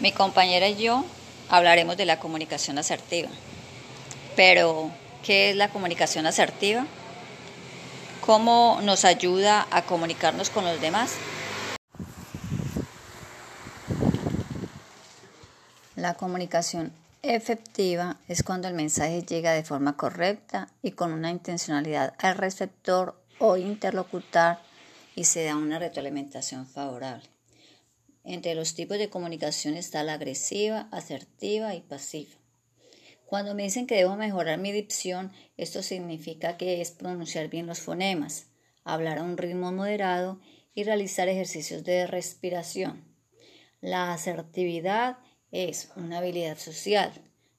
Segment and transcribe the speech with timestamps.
[0.00, 1.04] Mi compañera y yo
[1.48, 3.28] hablaremos de la comunicación asertiva.
[4.36, 4.92] Pero,
[5.24, 6.86] ¿qué es la comunicación asertiva?
[8.20, 11.14] ¿Cómo nos ayuda a comunicarnos con los demás?
[15.96, 16.92] La comunicación
[17.22, 23.20] efectiva es cuando el mensaje llega de forma correcta y con una intencionalidad al receptor
[23.40, 24.60] o interlocutar
[25.16, 27.37] y se da una retroalimentación favorable.
[28.28, 32.32] Entre los tipos de comunicación está la agresiva, asertiva y pasiva.
[33.24, 37.80] Cuando me dicen que debo mejorar mi dicción, esto significa que es pronunciar bien los
[37.80, 38.48] fonemas,
[38.84, 40.42] hablar a un ritmo moderado
[40.74, 43.02] y realizar ejercicios de respiración.
[43.80, 45.16] La asertividad
[45.50, 47.10] es una habilidad social,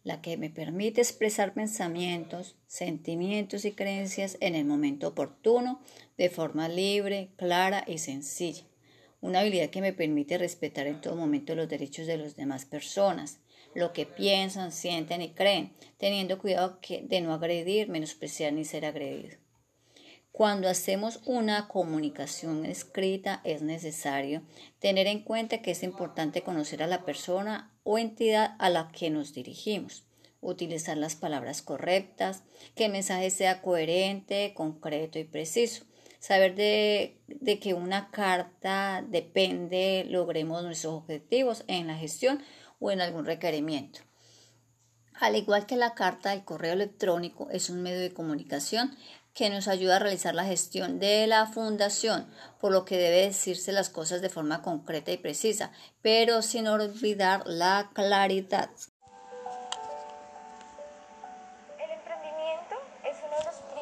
[0.03, 5.81] la que me permite expresar pensamientos, sentimientos y creencias en el momento oportuno,
[6.15, 8.68] de forma libre, clara y sencilla
[9.21, 13.39] una habilidad que me permite respetar en todo momento los derechos de las demás personas,
[13.75, 19.37] lo que piensan, sienten y creen, teniendo cuidado de no agredir, menospreciar ni ser agredido.
[20.31, 24.43] Cuando hacemos una comunicación escrita es necesario
[24.79, 29.09] tener en cuenta que es importante conocer a la persona o entidad a la que
[29.09, 30.05] nos dirigimos,
[30.39, 32.43] utilizar las palabras correctas,
[32.75, 35.88] que el mensaje sea coherente, concreto y preciso
[36.19, 42.43] saber de, que una carta depende, logremos nuestros objetivos en la gestión
[42.79, 44.01] o en algún requerimiento.
[45.13, 48.95] Al igual que la carta, el correo electrónico es un medio de comunicación
[49.33, 52.27] que nos ayuda a realizar la gestión de la fundación,
[52.59, 57.43] por lo que debe decirse las cosas de forma concreta y precisa, pero sin olvidar
[57.45, 58.69] la claridad.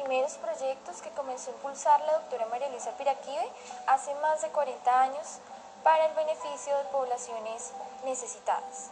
[0.08, 3.46] Primeros proyectos que comenzó a impulsar la doctora María Luisa Piraquive
[3.86, 5.36] hace más de 40 años
[5.84, 7.72] para el beneficio de poblaciones
[8.06, 8.88] necesitadas.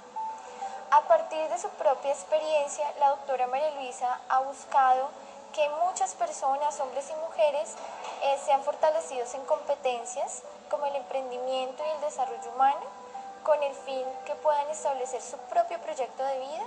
[0.90, 5.08] A partir de su propia experiencia, la doctora María Luisa ha buscado
[5.54, 7.72] que muchas personas, hombres y mujeres,
[8.22, 12.84] eh, sean fortalecidos en competencias como el emprendimiento y el desarrollo humano,
[13.42, 16.64] con el fin que puedan establecer su propio proyecto de vida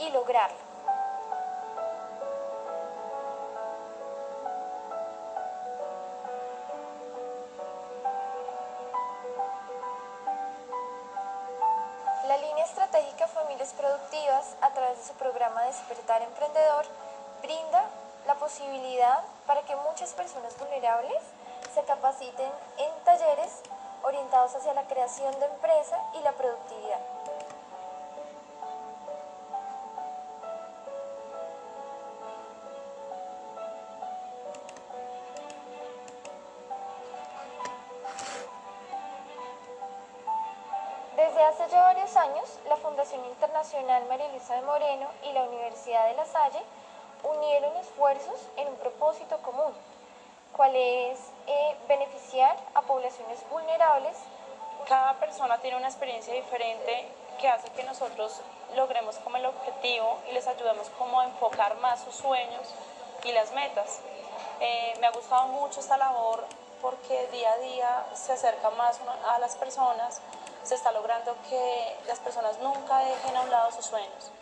[0.00, 0.75] y lograrlo.
[16.14, 16.86] Emprendedor,
[17.42, 17.90] brinda
[18.26, 21.20] la posibilidad para que muchas personas vulnerables
[21.74, 23.60] se capaciten en talleres
[24.02, 27.00] orientados hacia la creación de empresa y la productividad.
[43.76, 46.62] Internacional María Luisa de Moreno y la Universidad de La Salle
[47.22, 49.72] unieron esfuerzos en un propósito común,
[50.56, 54.16] cual es eh, beneficiar a poblaciones vulnerables.
[54.88, 57.06] Cada persona tiene una experiencia diferente
[57.38, 58.40] que hace que nosotros
[58.76, 62.74] logremos como el objetivo y les ayudemos como a enfocar más sus sueños
[63.24, 64.00] y las metas.
[64.60, 66.46] Eh, me ha gustado mucho esta labor
[66.80, 70.22] porque día a día se acerca más a las personas
[70.66, 74.32] se está logrando que las personas nunca dejen a un lado sus sueños.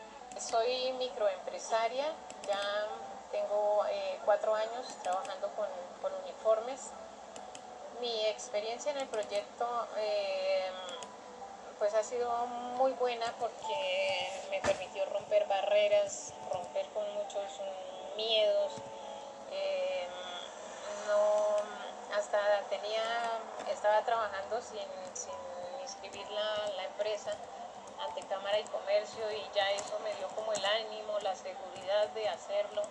[0.41, 2.07] Soy microempresaria,
[2.49, 2.87] ya
[3.31, 5.69] tengo eh, cuatro años trabajando con,
[6.25, 6.91] uniformes.
[8.01, 9.67] Mi experiencia en el proyecto
[9.99, 10.71] eh,
[11.79, 12.31] pues ha sido
[12.79, 17.61] muy buena porque me permitió romper barreras, romper con muchos
[18.17, 18.73] miedos.
[19.51, 20.07] Eh,
[21.07, 22.39] no, hasta
[22.71, 23.03] tenía,
[23.71, 24.81] estaba trabajando sin
[25.85, 27.33] inscribir la, empresa
[28.01, 32.29] ante Cámara y Comercio y ya eso me dio como el ánimo, la seguridad de
[32.29, 32.83] hacerlo.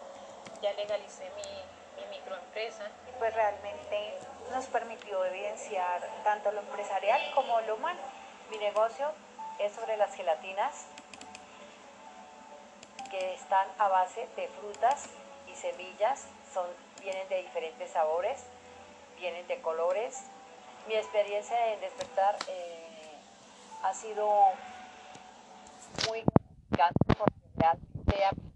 [0.62, 2.90] Ya legalicé mi, mi microempresa.
[3.20, 4.18] Pues realmente
[4.52, 8.00] nos permitió evidenciar tanto lo empresarial como lo humano.
[8.50, 9.12] Mi negocio
[9.60, 10.86] es sobre las gelatinas
[13.10, 15.07] que están a base de frutas
[15.48, 16.66] y semillas, son,
[17.01, 18.44] vienen de diferentes sabores,
[19.18, 20.24] vienen de colores.
[20.88, 22.82] Mi experiencia en despertar eh,
[23.83, 24.27] ha sido
[26.07, 26.24] muy
[26.69, 27.33] gratificante porque
[28.06, 28.53] realmente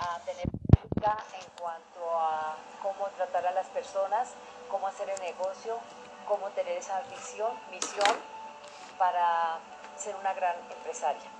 [0.00, 4.30] a tener en cuanto a cómo tratar a las personas,
[4.70, 5.78] cómo hacer el negocio,
[6.26, 8.16] cómo tener esa visión, misión
[8.98, 9.58] para
[9.96, 11.30] ser una gran empresaria.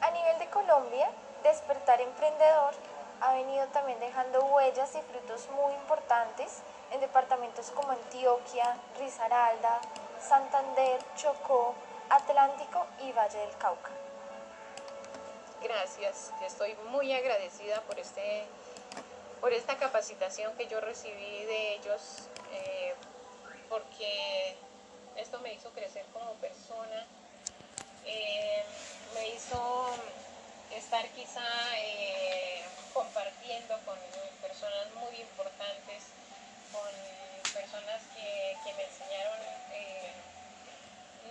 [0.00, 1.10] A nivel de Colombia,
[1.42, 2.74] Despertar Emprendedor
[3.20, 9.80] ha venido también dejando huellas y frutos muy importantes en departamentos como Antioquia, Risaralda,
[10.20, 11.74] Santander, Chocó,
[12.08, 13.90] Atlántico y Valle del Cauca.
[15.62, 18.44] Gracias, estoy muy agradecida por, este,
[19.40, 22.94] por esta capacitación que yo recibí de ellos, eh,
[23.68, 24.56] porque
[25.16, 27.06] esto me hizo crecer como persona,
[28.04, 28.62] eh,
[29.14, 29.88] me hizo
[30.76, 31.46] estar quizá
[31.78, 32.62] eh,
[32.92, 33.98] compartiendo con
[34.42, 36.02] personas muy importantes,
[37.54, 39.38] personas que, que me enseñaron
[39.70, 40.10] eh,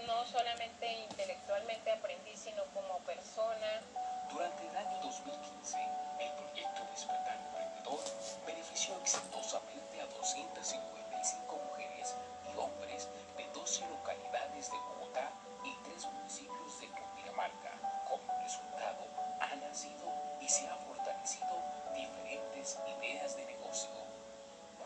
[0.08, 3.84] no solamente intelectualmente aprendí, sino como persona.
[4.32, 5.78] Durante el año 2015,
[6.20, 8.00] el proyecto Despertar Emprendedor
[8.46, 12.16] benefició exitosamente a 255 mujeres
[12.48, 15.30] y hombres de 12 localidades de Bogotá
[15.66, 17.72] y tres municipios de Cundinamarca.
[18.08, 19.04] Como resultado,
[19.42, 20.08] ha nacido
[20.40, 21.60] y se ha fortalecido
[21.94, 24.03] diferentes ideas de negocio.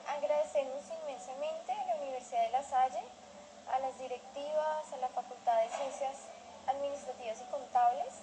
[0.07, 3.03] Agradecemos inmensamente a la Universidad de La Salle,
[3.71, 6.15] a las directivas, a la Facultad de Ciencias
[6.67, 8.13] Administrativas y Contables,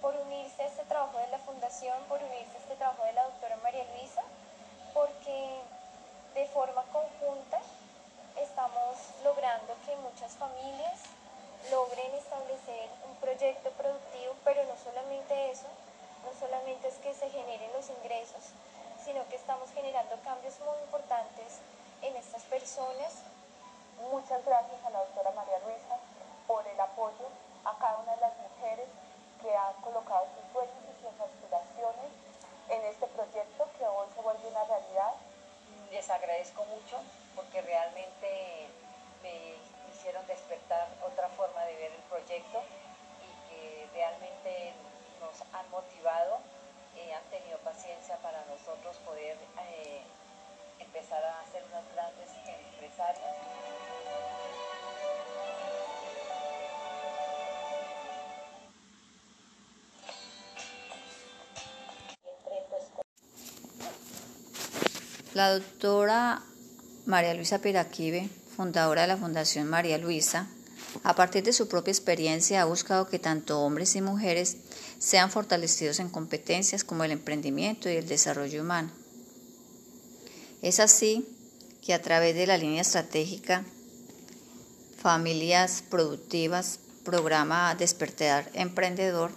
[0.00, 3.24] por unirse a este trabajo de la Fundación, por unirse a este trabajo de la
[3.24, 4.22] doctora María Luisa,
[4.92, 5.60] porque
[6.34, 7.60] de forma conjunta
[8.40, 11.00] estamos logrando que muchas familias
[11.70, 15.68] logren establecer un proyecto productivo, pero no solamente eso,
[16.24, 18.50] no solamente es que se generen los ingresos,
[19.04, 21.58] sino que estamos generando cambios muy importantes
[22.02, 23.22] en estas personas.
[24.10, 25.98] Muchas gracias a la doctora María Luisa
[26.46, 27.26] por el apoyo
[27.64, 28.88] a cada una de las mujeres
[29.40, 32.10] que han colocado sus sueños y sus aspiraciones
[32.68, 35.14] en este proyecto que hoy se vuelve una realidad.
[35.90, 36.98] Les agradezco mucho
[37.34, 38.68] porque realmente
[39.22, 39.56] me
[39.92, 42.62] hicieron despertar otra forma de ver el proyecto
[43.22, 44.72] y que realmente
[45.20, 46.38] nos han motivado,
[47.02, 49.36] eh, han tenido paciencia para nosotros poder
[49.70, 50.02] eh,
[50.78, 52.28] empezar a ser unas grandes
[52.74, 53.36] empresarias.
[65.34, 66.42] La doctora
[67.06, 70.46] María Luisa Piraquive, fundadora de la Fundación María Luisa,
[71.02, 74.56] a partir de su propia experiencia ha buscado que tanto hombres y mujeres
[74.98, 78.90] sean fortalecidos en competencias como el emprendimiento y el desarrollo humano.
[80.60, 81.26] Es así
[81.80, 83.64] que a través de la línea estratégica
[84.96, 89.32] Familias Productivas, programa Despertar Emprendedor,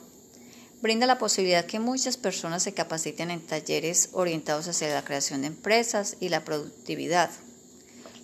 [0.81, 5.47] brinda la posibilidad que muchas personas se capaciten en talleres orientados hacia la creación de
[5.47, 7.31] empresas y la productividad,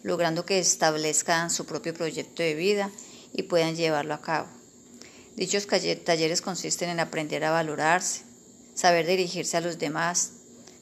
[0.03, 2.91] logrando que establezcan su propio proyecto de vida
[3.33, 4.47] y puedan llevarlo a cabo.
[5.35, 8.23] Dichos talleres consisten en aprender a valorarse,
[8.75, 10.33] saber dirigirse a los demás,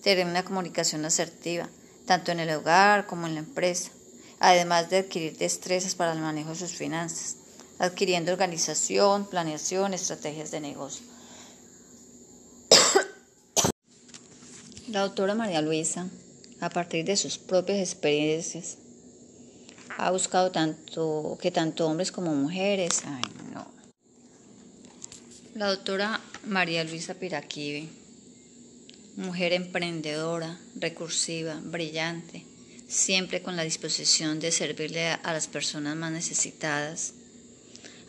[0.03, 1.69] tener una comunicación asertiva,
[2.05, 3.91] tanto en el hogar como en la empresa,
[4.39, 7.35] además de adquirir destrezas para el manejo de sus finanzas,
[7.77, 11.05] adquiriendo organización, planeación, estrategias de negocio.
[14.87, 16.07] La doctora María Luisa,
[16.59, 18.77] a partir de sus propias experiencias,
[19.99, 23.01] ha buscado tanto que tanto hombres como mujeres.
[23.05, 23.23] Ay,
[23.53, 23.67] no.
[25.55, 27.89] La doctora María Luisa Piraquive,
[29.17, 32.45] mujer emprendedora, recursiva, brillante,
[32.87, 37.13] siempre con la disposición de servirle a las personas más necesitadas.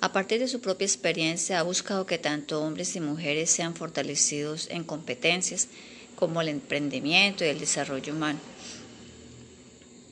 [0.00, 4.68] A partir de su propia experiencia ha buscado que tanto hombres y mujeres sean fortalecidos
[4.70, 5.66] en competencias
[6.14, 8.38] como el emprendimiento y el desarrollo humano.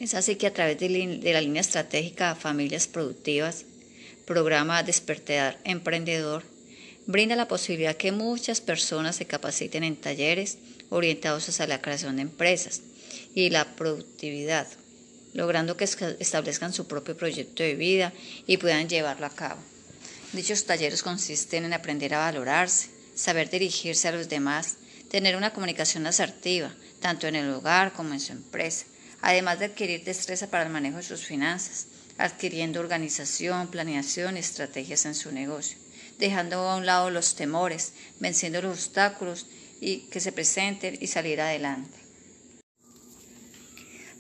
[0.00, 0.88] Es así que a través de,
[1.33, 3.64] la línea estratégica Familias Productivas,
[4.26, 6.45] programa Despertar Emprendedor,
[7.07, 10.59] brinda la posibilidad que muchas personas se capaciten en talleres
[10.90, 12.83] orientados hacia la creación de empresas
[13.35, 14.69] y la productividad,
[15.35, 18.12] logrando que establezcan su propio proyecto de vida
[18.47, 19.61] y puedan llevarlo a cabo.
[20.33, 24.76] Dichos talleres consisten en aprender a valorarse, saber dirigirse a los demás,
[25.11, 28.85] tener una comunicación asertiva, tanto en el hogar como en su empresa,
[29.21, 31.87] además de adquirir destreza para el manejo de sus finanzas,
[32.19, 35.79] adquiriendo organización, planeación y estrategias en su negocio,
[36.19, 39.47] dejando a un lado los temores, venciendo los obstáculos
[39.81, 41.99] y que se presenten y salir adelante.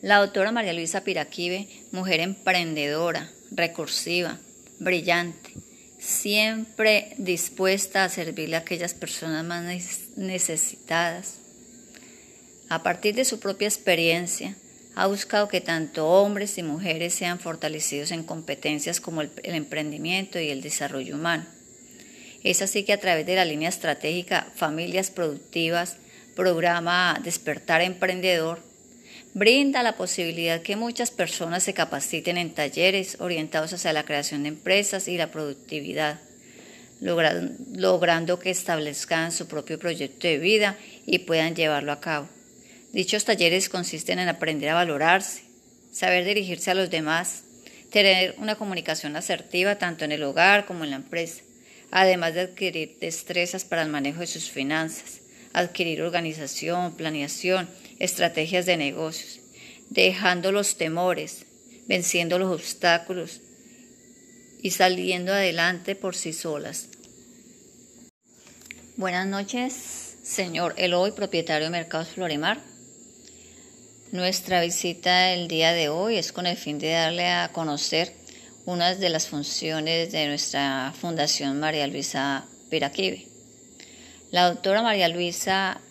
[0.00, 4.38] La doctora María Luisa Piraquive, mujer emprendedora, recursiva,
[4.78, 5.54] brillante,
[5.98, 9.64] siempre dispuesta a servirle a aquellas personas más
[10.16, 11.38] necesitadas.
[12.68, 14.56] A partir de su propia experiencia,
[14.98, 20.50] ha buscado que tanto hombres y mujeres sean fortalecidos en competencias como el, emprendimiento y
[20.50, 21.46] el desarrollo humano.
[22.42, 25.98] Es así que a través de la línea estratégica Familias Productivas,
[26.34, 28.60] programa Despertar Emprendedor,
[29.34, 34.48] brinda la posibilidad que muchas personas se capaciten en talleres orientados hacia la creación de
[34.48, 36.18] empresas y la productividad,
[37.00, 40.76] logrando que establezcan su propio proyecto de vida
[41.06, 42.28] y puedan llevarlo a cabo.
[42.92, 45.42] Dichos talleres consisten en aprender a valorarse,
[45.92, 47.42] saber dirigirse a los demás,
[47.90, 51.42] tener una comunicación asertiva tanto en el hogar como en la empresa,
[51.90, 55.20] además de adquirir destrezas para el manejo de sus finanzas,
[55.52, 57.68] adquirir organización, planeación,
[57.98, 59.40] estrategias de negocios,
[59.90, 61.44] dejando los temores,
[61.86, 63.40] venciendo los obstáculos
[64.62, 66.88] y saliendo adelante por sí solas.
[68.96, 72.77] Buenas noches, señor Eloy, propietario de Mercados Floremar.
[74.10, 78.14] Nuestra visita el día de hoy es con el fin de darle a conocer
[78.64, 83.26] una de las funciones de nuestra Fundación María Luisa Piraquive.
[84.30, 85.82] La doctora María Luisa,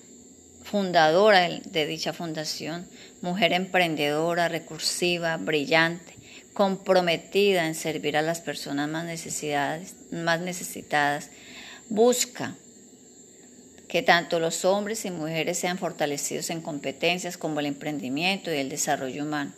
[0.64, 2.88] fundadora de dicha fundación,
[3.22, 6.16] mujer emprendedora, recursiva, brillante,
[6.54, 9.06] comprometida en servir a las personas más,
[10.12, 11.30] más necesitadas,
[11.88, 12.56] busca
[13.88, 18.70] que tanto los hombres y mujeres sean fortalecidos en competencias como el emprendimiento y el
[18.70, 19.54] desarrollo humano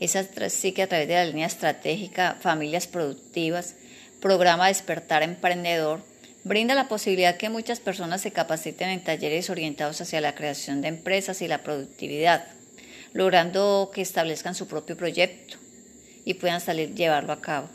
[0.00, 3.74] es así que a través de la línea estratégica Familias Productivas,
[4.20, 6.02] programa Despertar Emprendedor,
[6.42, 10.88] brinda la posibilidad que muchas personas se capaciten en talleres orientados hacia la creación de
[10.88, 12.44] empresas y la productividad,
[13.12, 15.56] logrando que establezcan su propio proyecto
[16.24, 17.68] y puedan salir llevarlo a cabo.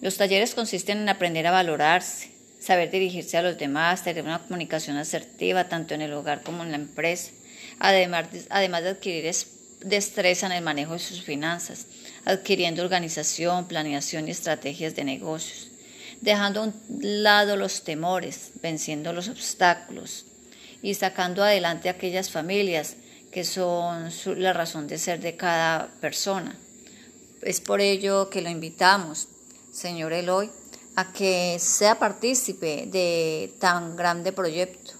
[0.00, 2.30] Los talleres consisten en aprender a valorarse,
[2.64, 6.70] saber dirigirse a los demás, tener una comunicación asertiva tanto en el hogar como en
[6.70, 7.30] la empresa,
[7.78, 9.34] además de, además de adquirir
[9.80, 11.86] destreza en el manejo de sus finanzas,
[12.24, 15.68] adquiriendo organización, planeación y estrategias de negocios,
[16.22, 20.24] dejando a un lado los temores, venciendo los obstáculos
[20.82, 22.96] y sacando adelante aquellas familias
[23.30, 26.56] que son la razón de ser de cada persona.
[27.42, 29.28] Es por ello que lo invitamos,
[29.70, 30.50] señor Eloy,
[30.96, 34.94] a que sea partícipe de tan grande proyecto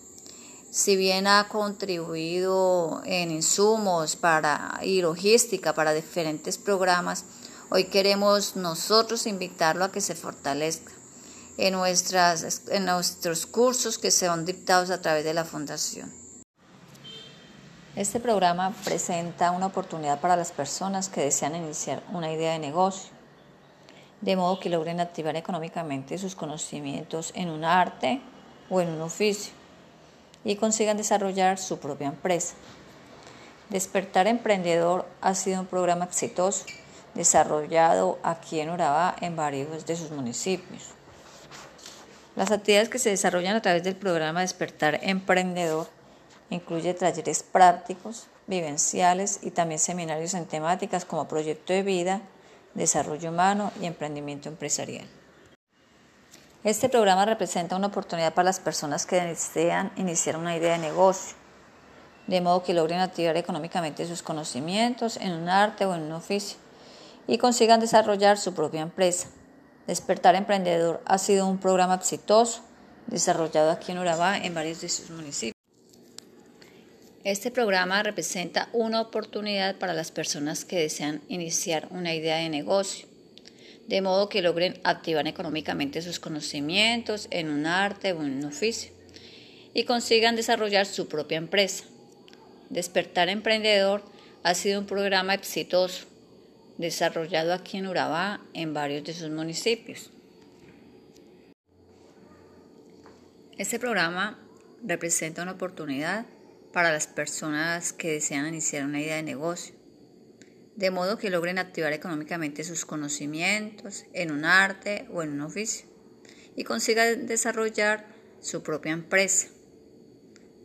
[0.75, 7.25] si bien ha contribuido en insumos para, y logística para diferentes programas,
[7.71, 10.91] hoy queremos nosotros invitarlo a que se fortalezca
[11.59, 16.13] en, nuestras, en nuestros cursos que son dictados a través de la Fundación.
[17.95, 23.14] Este programa presenta una oportunidad para las personas que desean iniciar una idea de negocio,
[24.21, 28.21] de modo que logren activar económicamente sus conocimientos en un arte
[28.71, 29.53] o en un oficio
[30.45, 32.55] y consigan desarrollar su propia empresa.
[33.71, 36.65] Despertar Emprendedor ha sido un programa exitoso
[37.15, 40.91] desarrollado aquí en Urabá en varios de sus municipios.
[42.37, 45.89] Las actividades que se desarrollan a través del programa Despertar Emprendedor
[46.51, 52.21] incluye talleres prácticos, vivenciales y también seminarios en temáticas como proyecto de vida,
[52.75, 55.07] desarrollo humano y emprendimiento empresarial.
[56.65, 61.37] Este programa representa una oportunidad para las personas que desean iniciar una idea de negocio,
[62.27, 66.57] de modo que logren activar económicamente sus conocimientos en un arte o en un oficio
[67.27, 69.29] y consigan desarrollar su propia empresa.
[69.87, 72.63] Despertar Emprendedor ha sido un programa exitoso
[73.07, 75.54] desarrollado aquí en Urabá en varios de sus municipios.
[77.25, 83.09] Este programa representa una oportunidad para las personas que desean iniciar una idea de negocio
[83.87, 88.93] de modo que logren activar económicamente sus conocimientos en un arte o en un oficio
[89.73, 91.85] y consigan desarrollar su propia empresa.
[92.69, 94.03] Despertar Emprendedor
[94.43, 96.05] ha sido un programa exitoso
[96.77, 100.11] desarrollado aquí en Urabá en varios de sus municipios.
[103.57, 104.39] Este programa
[104.83, 106.27] representa una oportunidad
[106.75, 109.75] para las personas que desean iniciar una idea de negocio
[110.77, 115.87] de modo que logren activar económicamente sus conocimientos en un arte o en un oficio
[116.57, 118.07] y consigan desarrollar
[118.41, 119.49] su propia empresa.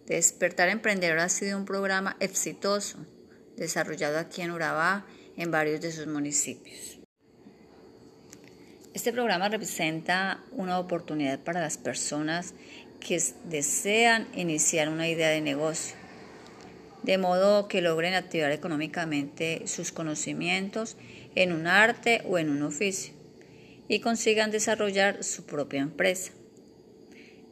[0.08, 3.06] Despertar Emprendedor ha sido un programa exitoso
[3.56, 5.06] desarrollado aquí en Urabá
[5.38, 7.00] en varios de sus municipios.
[8.96, 12.56] Este programa representa una oportunidad para las personas
[13.00, 15.99] que desean iniciar una idea de negocio
[17.04, 20.98] de modo que logren activar económicamente sus conocimientos
[21.36, 23.14] en un arte o en un oficio
[23.88, 26.32] y consigan desarrollar su propia empresa.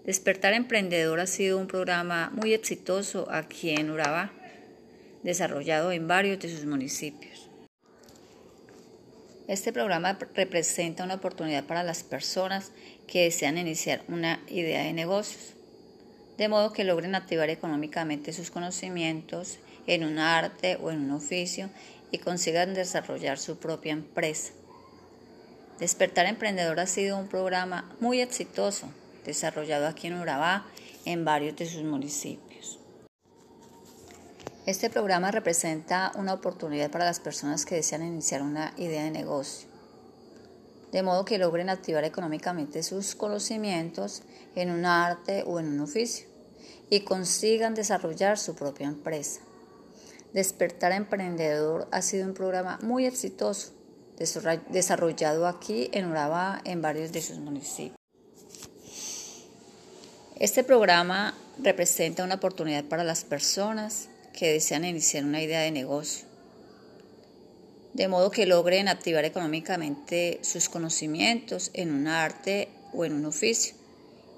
[0.05, 4.31] Despertar Emprendedor ha sido un programa muy exitoso aquí en Urabá,
[5.23, 7.49] desarrollado en varios de sus municipios.
[9.47, 12.71] Este programa representa una oportunidad para las personas
[13.07, 15.56] que desean iniciar una idea de negocios
[16.37, 21.69] de modo que logren activar económicamente sus conocimientos en un arte o en un oficio
[22.11, 24.53] y consigan desarrollar su propia empresa.
[25.79, 28.89] Despertar Emprendedor ha sido un programa muy exitoso,
[29.25, 30.65] desarrollado aquí en Urabá,
[31.05, 32.79] en varios de sus municipios.
[34.65, 39.69] Este programa representa una oportunidad para las personas que desean iniciar una idea de negocio,
[40.91, 44.23] de modo que logren activar económicamente sus conocimientos
[44.57, 46.25] en un arte o en un oficio
[46.89, 49.41] y consigan desarrollar su propia empresa.
[50.33, 53.71] Despertar Emprendedor ha sido un programa muy exitoso,
[54.17, 57.95] desarrollado aquí en Urabá, en varios de sus municipios.
[60.39, 66.25] Este programa representa una oportunidad para las personas que desean iniciar una idea de negocio,
[67.93, 73.76] de modo que logren activar económicamente sus conocimientos en un arte o en un oficio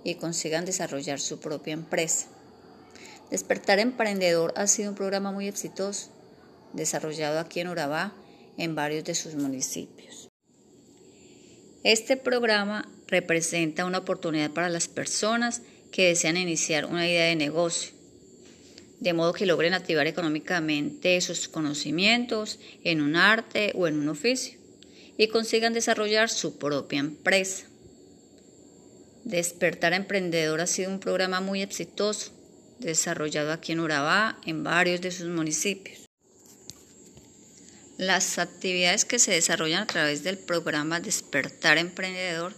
[0.10, 2.28] y consigan desarrollar su propia empresa.
[3.32, 6.10] Despertar Emprendedor ha sido un programa muy exitoso,
[6.74, 8.14] desarrollado aquí en Urabá,
[8.58, 10.30] en varios de sus municipios.
[11.84, 15.62] Este programa representa una oportunidad para las personas
[15.92, 17.94] que desean iniciar una idea de negocio,
[19.00, 24.60] de modo que logren activar económicamente sus conocimientos en un arte o en un oficio
[25.18, 27.66] y consigan desarrollar su propia empresa.
[29.30, 32.32] Despertar Emprendedor ha sido un programa muy exitoso,
[32.80, 36.10] desarrollado aquí en Urabá, en varios de sus municipios.
[38.00, 42.56] Las actividades que se desarrollan a través del programa Despertar Emprendedor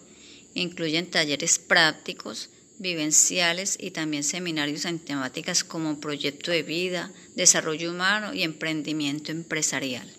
[0.54, 2.50] incluyen talleres prácticos,
[2.80, 10.10] vivenciales y también seminarios en temáticas como proyecto de vida, desarrollo humano y emprendimiento empresarial.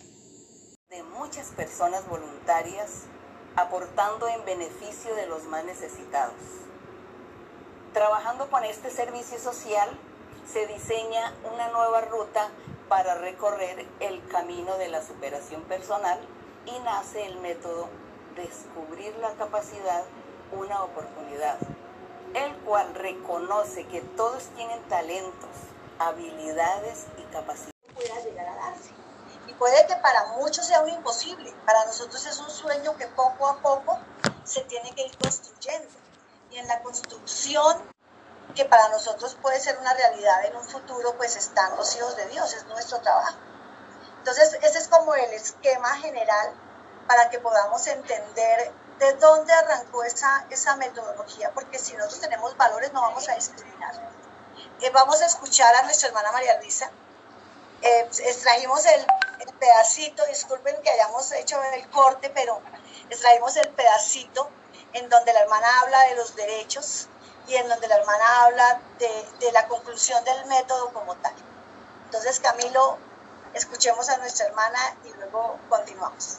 [0.90, 3.04] De muchas personas voluntarias
[3.56, 6.34] aportando en beneficio de los más necesitados.
[7.92, 9.88] Trabajando con este servicio social,
[10.46, 12.48] se diseña una nueva ruta
[12.88, 16.18] para recorrer el camino de la superación personal
[16.66, 17.88] y nace el método
[18.36, 20.04] Descubrir la capacidad,
[20.52, 21.58] una oportunidad
[22.34, 25.50] el cual reconoce que todos tienen talentos,
[25.98, 27.72] habilidades y capacidades.
[27.94, 29.01] Pueda llegar a darse.
[29.62, 33.58] Puede que para muchos sea un imposible, para nosotros es un sueño que poco a
[33.58, 33.96] poco
[34.42, 35.88] se tiene que ir construyendo.
[36.50, 37.80] Y en la construcción,
[38.56, 42.26] que para nosotros puede ser una realidad en un futuro, pues están los hijos de
[42.26, 43.38] Dios, es nuestro trabajo.
[44.18, 46.54] Entonces, ese es como el esquema general
[47.06, 52.92] para que podamos entender de dónde arrancó esa, esa metodología, porque si nosotros tenemos valores
[52.92, 53.94] no vamos a discriminar.
[54.80, 56.90] Eh, vamos a escuchar a nuestra hermana María Luisa.
[57.82, 59.06] Eh, extrajimos el,
[59.58, 62.60] pedacito, disculpen que hayamos hecho el corte, pero
[63.10, 64.48] extrajimos el pedacito
[64.92, 67.08] en donde la hermana habla de los derechos
[67.46, 71.34] y en donde la hermana habla de, la conclusión del método como tal.
[72.06, 72.98] Entonces, Camilo,
[73.54, 76.38] escuchemos a nuestra hermana y luego continuamos.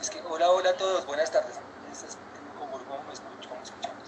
[0.00, 1.54] Es hola, hola a todos, buenas tardes.
[2.58, 3.48] ¿Cómo, cómo me escucho?
[3.48, 4.04] ¿Cómo escuchamos?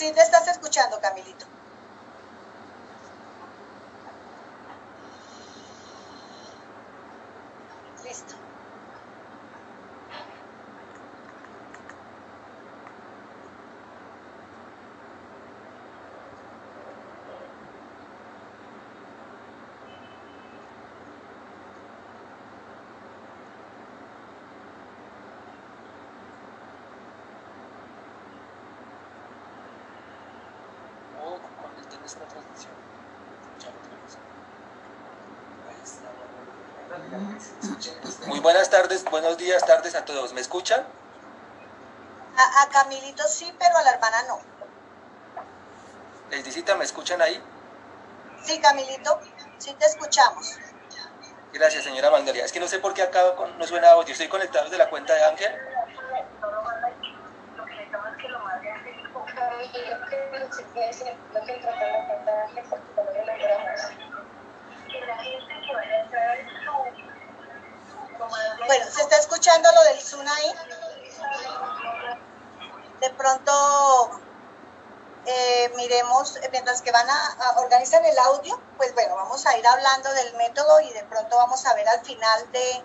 [0.00, 1.44] Sí, te estás escuchando, Camilito.
[8.04, 8.34] Listo.
[32.10, 32.72] Esta transmisión.
[38.26, 40.32] Muy buenas tardes, buenos días, tardes a todos.
[40.32, 40.84] ¿Me escuchan?
[42.36, 44.40] A, a Camilito sí, pero a la hermana no.
[46.30, 47.42] Leidicita, ¿me escuchan ahí?
[48.42, 49.20] Sí, Camilito,
[49.58, 50.58] sí te escuchamos.
[51.52, 52.44] Gracias, señora Magnolia.
[52.44, 54.12] Es que no sé por qué acá con, no suena audio.
[54.12, 55.52] Estoy conectado desde la cuenta de Ángel.
[68.66, 70.52] Bueno, ¿se está escuchando lo del ahí?
[73.00, 74.20] De pronto,
[75.26, 79.66] eh, miremos, mientras que van a, a, organizar el audio, pues bueno, vamos a ir
[79.66, 82.84] hablando del método y de pronto vamos a ver al final de,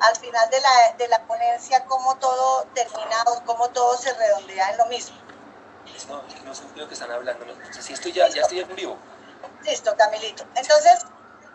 [0.00, 4.70] al final de la, de la ponencia cómo todo termina o cómo todo se redondea
[4.70, 5.27] en lo mismo.
[6.06, 7.44] No, no sé lo que están hablando.
[7.80, 8.96] Sí estoy ya, ya estoy en vivo.
[9.64, 10.44] Listo, Camilito.
[10.54, 11.04] Entonces,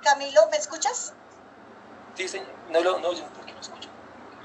[0.04, 1.14] Camilo, ¿me escuchas?
[2.16, 2.50] Sí, señor.
[2.70, 3.90] No, lo, no, yo porque no escucho.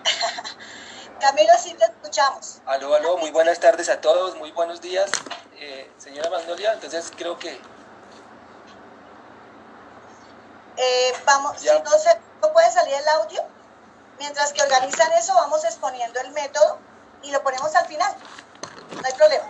[1.21, 2.61] Camilo, sí te escuchamos.
[2.67, 5.11] Aló, aló, muy buenas tardes a todos, muy buenos días.
[5.57, 7.61] Eh, señora Magnolia, entonces creo que
[10.79, 13.43] Eh, vamos, si no, se, no puede salir el audio,
[14.21, 16.79] mientras que organizan eso, vamos exponiendo el método
[17.23, 18.15] y lo ponemos al final.
[18.95, 19.45] No hay problema.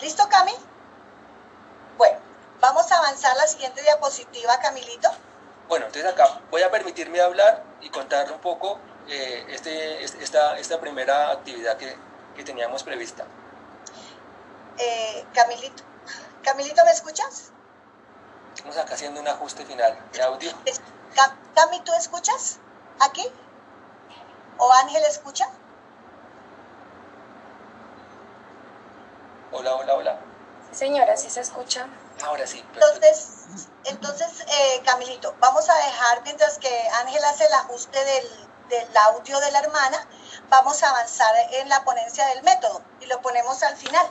[0.00, 0.52] ¿Listo, Cami?
[1.96, 2.18] Bueno,
[2.60, 5.08] vamos a avanzar la siguiente diapositiva, Camilito.
[5.68, 10.80] Bueno, entonces acá voy a permitirme hablar y contarle un poco eh, este, esta, esta
[10.80, 11.96] primera actividad que,
[12.34, 13.24] que teníamos prevista.
[14.78, 15.84] Eh, Camilito,
[16.42, 17.52] Camilito, ¿me escuchas?
[18.54, 20.52] Estamos acá haciendo un ajuste final de audio.
[21.54, 22.58] Cami, ¿tú escuchas?
[23.00, 23.26] ¿Aquí?
[24.58, 25.48] ¿O Ángel escucha?
[29.50, 30.20] Hola, hola, hola.
[30.70, 31.86] Señora, ¿sí se escucha?
[32.24, 32.64] Ahora sí.
[32.74, 38.96] Entonces, entonces eh, Camilito, vamos a dejar, mientras que Ángel hace el ajuste del, del
[38.96, 40.06] audio de la hermana,
[40.48, 44.06] vamos a avanzar en la ponencia del método y lo ponemos al final.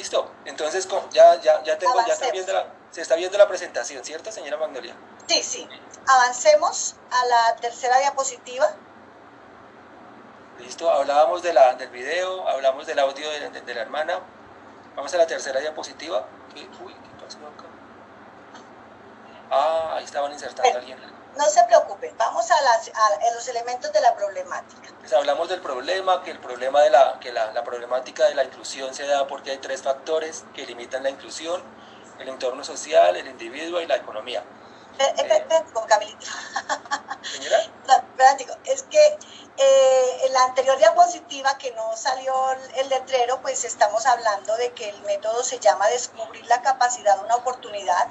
[0.00, 4.02] Listo, entonces ya, ya, ya tengo, ya está viendo la, se está viendo la presentación,
[4.02, 4.96] ¿cierto, señora Magnolia?
[5.26, 5.68] Sí, sí.
[6.08, 8.66] Avancemos a la tercera diapositiva.
[10.58, 14.20] Listo, hablábamos de la, del video, hablamos del audio de, de, de la hermana.
[14.96, 16.26] Vamos a la tercera diapositiva.
[16.54, 17.66] Uy, ¿qué pasó acá?
[19.50, 20.98] Ah, ahí estaban insertando a alguien.
[21.36, 24.90] No se preocupen, vamos a, las, a, los elementos de la problemática.
[24.98, 28.44] Pues hablamos del problema, que el problema de la, que la, la, problemática de la
[28.44, 31.62] inclusión se da porque hay tres factores que limitan la inclusión,
[32.18, 34.44] el entorno social, el individuo y la economía.
[34.98, 35.64] Eh, eh, eh.
[37.86, 37.94] No,
[38.64, 39.18] es que
[39.56, 42.34] eh, en la anterior diapositiva que no salió
[42.76, 47.24] el letrero, pues estamos hablando de que el método se llama descubrir la capacidad de
[47.24, 48.08] una oportunidad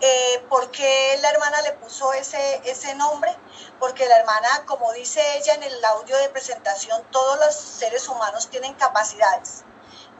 [0.00, 3.36] eh, ¿Por qué la hermana le puso ese, ese nombre?
[3.80, 8.48] Porque la hermana, como dice ella en el audio de presentación, todos los seres humanos
[8.48, 9.64] tienen capacidades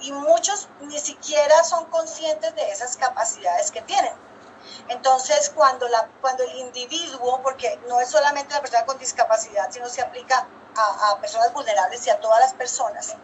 [0.00, 4.12] y muchos ni siquiera son conscientes de esas capacidades que tienen.
[4.88, 9.88] Entonces, cuando, la, cuando el individuo, porque no es solamente la persona con discapacidad, sino
[9.88, 13.14] se aplica a, a personas vulnerables y a todas las personas,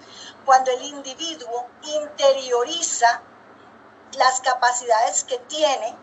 [0.44, 3.22] cuando el individuo interioriza
[4.12, 5.96] las capacidades que tiene,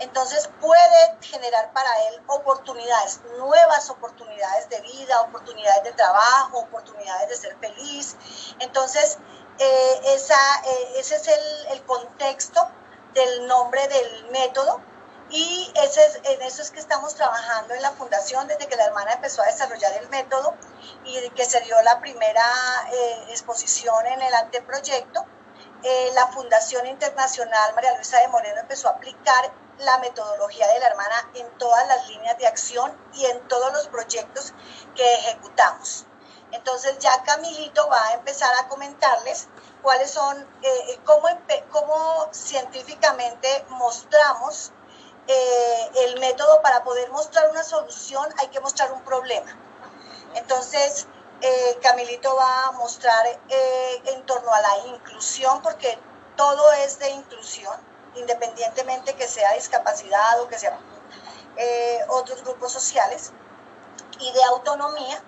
[0.00, 7.36] entonces puede generar para él oportunidades, nuevas oportunidades de vida, oportunidades de trabajo, oportunidades de
[7.36, 8.16] ser feliz.
[8.60, 9.18] Entonces,
[9.58, 12.66] eh, esa, eh, ese es el, el, contexto
[13.12, 14.80] del nombre del método
[15.28, 18.86] y ese es, en eso es que estamos trabajando en la fundación desde que la
[18.86, 20.54] hermana empezó a desarrollar el método
[21.04, 22.42] y que se dio la primera
[22.90, 25.26] eh, exposición en el anteproyecto.
[26.14, 31.30] la Fundación Internacional María Luisa de Moreno empezó a aplicar la metodología de la hermana
[31.34, 34.52] en todas las líneas de acción y en todos los proyectos
[34.94, 36.06] que ejecutamos.
[36.52, 39.48] Entonces ya Camilito va a empezar a comentarles
[39.82, 41.28] cuáles son, eh, cómo,
[41.70, 44.72] cómo, científicamente mostramos
[45.26, 49.56] eh, el método para poder mostrar una solución, hay que mostrar un problema.
[50.34, 51.06] Entonces,
[51.40, 55.98] eh, Camilito va a mostrar eh, en torno a la inclusión, porque
[56.36, 60.78] todo es de inclusión independientemente que sea discapacidad o que sea
[61.56, 63.32] eh, otros grupos sociales,
[64.20, 65.22] y de autonomía.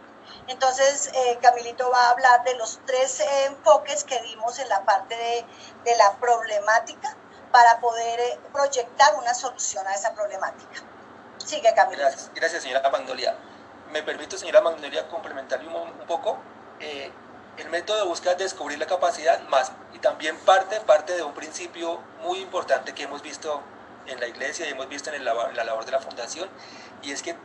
[0.48, 4.84] Entonces, eh, Camilito va a hablar de los tres eh, enfoques que dimos en la
[4.84, 7.16] parte de, la problemática
[7.50, 10.82] para poder proyectar una solución a esa problemática.
[11.44, 12.02] Sigue, Camilito.
[12.02, 13.36] Gracias, gracias señora Magnolia.
[13.90, 16.38] Me permito, señora Magnolia, complementarle un poco.
[17.62, 22.40] El método busca descubrir la capacidad más y también parte, parte de un principio muy
[22.40, 23.62] importante que hemos visto
[24.06, 26.48] en la iglesia y hemos visto en, la labor de la fundación
[27.02, 27.36] y es que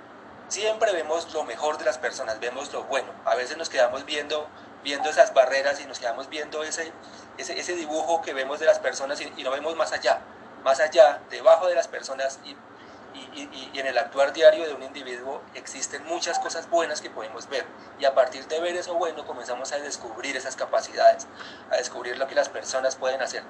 [0.47, 3.12] siempre vemos lo mejor de las personas, vemos lo bueno.
[3.25, 4.47] A veces nos quedamos viendo,
[4.84, 6.91] viendo esas barreras y nos quedamos viendo ese,
[7.38, 10.21] ese, ese dibujo que vemos de las personas y, y, no vemos más allá,
[10.63, 12.56] más allá, debajo de las personas y,
[13.34, 17.65] y, en el actuar diario de un individuo existen muchas cosas buenas que podemos ver
[17.99, 21.27] y a partir de ver eso bueno comenzamos a descubrir esas capacidades,
[21.71, 23.43] a descubrir lo que las personas pueden hacer.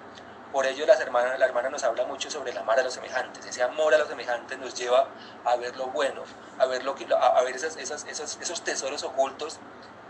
[0.51, 3.45] Por ello las hermanas, la hermana nos habla mucho sobre el amar a los semejantes.
[3.45, 5.07] Ese amor a los semejantes nos lleva
[5.43, 6.23] a ver lo bueno,
[6.57, 9.59] a ver, lo que, a, ver esas, esas, esos, esos tesoros ocultos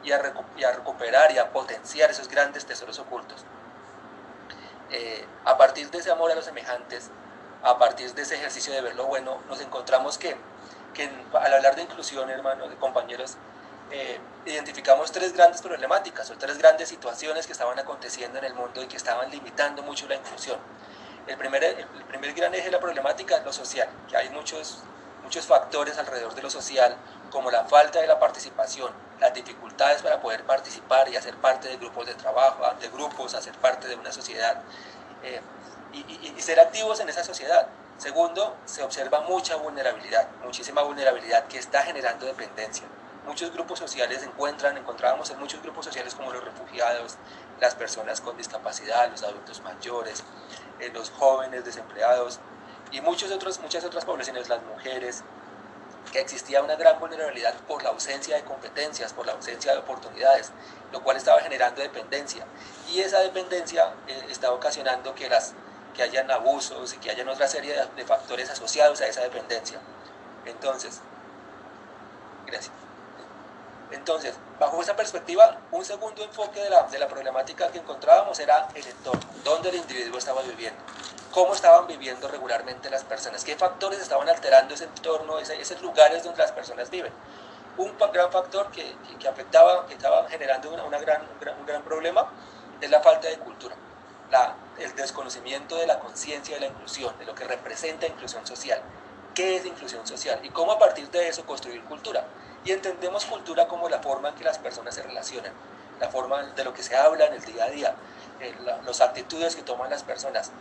[0.04, 3.46] y a, y a, recuperar y a potenciar esos grandes tesoros ocultos.
[4.92, 7.10] Eh, a partir de ese amor a los semejantes,
[7.68, 10.38] a partir de ese ejercicio de ver lo bueno, nos encontramos que,
[10.94, 13.36] que al hablar de inclusión, hermanos, compañeros,
[13.92, 18.82] eh, identificamos tres grandes problemáticas o tres grandes situaciones que estaban aconteciendo en el mundo
[18.82, 20.58] y que estaban limitando mucho la inclusión.
[21.28, 24.80] El primer, el primer gran eje de la problemática es lo social, que hay muchos,
[25.24, 26.96] muchos factores alrededor de lo social,
[27.30, 31.76] como la falta de la participación, las dificultades para poder participar y hacer parte de
[31.76, 34.62] grupos de trabajo, de grupos, hacer parte de una sociedad
[35.24, 35.42] eh,
[35.94, 37.68] y, y ser activos en esa sociedad.
[37.98, 42.88] Segundo, se observa mucha vulnerabilidad, muchísima vulnerabilidad que está generando dependencia
[43.28, 47.18] muchos grupos sociales encuentran, encontrábamos en muchos grupos sociales como los refugiados,
[47.60, 50.24] las personas con discapacidad, los adultos mayores,
[50.80, 52.40] eh, los jóvenes desempleados
[52.92, 55.24] y muchos otros, muchas otras poblaciones, las mujeres,
[56.12, 60.52] que existía una gran vulnerabilidad por la ausencia de competencias, por la ausencia de oportunidades,
[60.94, 62.46] lo cual estaba generando dependencia.
[62.90, 65.54] Y esa dependencia eh, estaba ocasionando que, las,
[65.98, 69.80] que hayan abusos y que hayan otra serie de, factores asociados a esa dependencia.
[70.46, 71.02] Entonces,
[72.46, 72.72] gracias.
[73.90, 78.68] Entonces, bajo esa perspectiva, un segundo enfoque de la, de la problemática que encontrábamos era
[78.76, 80.80] el entorno, dónde el individuo estaba viviendo,
[81.32, 86.24] cómo estaban viviendo regularmente las personas, qué factores estaban alterando ese entorno, ese, esos lugares
[86.24, 87.12] donde las personas viven.
[87.78, 91.66] Un gran factor que, que, afectaba, que estaba generando una, una gran, un, gran, un,
[91.66, 92.28] gran, problema
[92.82, 93.76] es la falta de cultura,
[94.32, 98.82] la, el desconocimiento de la conciencia de la inclusión, de lo que representa inclusión social,
[99.34, 102.26] qué es inclusión social y cómo a partir de eso construir cultura
[102.66, 105.54] y entendemos cultura como la forma en que las personas se relacionan,
[106.00, 107.96] la forma de lo que se habla en el día a día,
[108.40, 110.52] eh, las actitudes que toman las personas,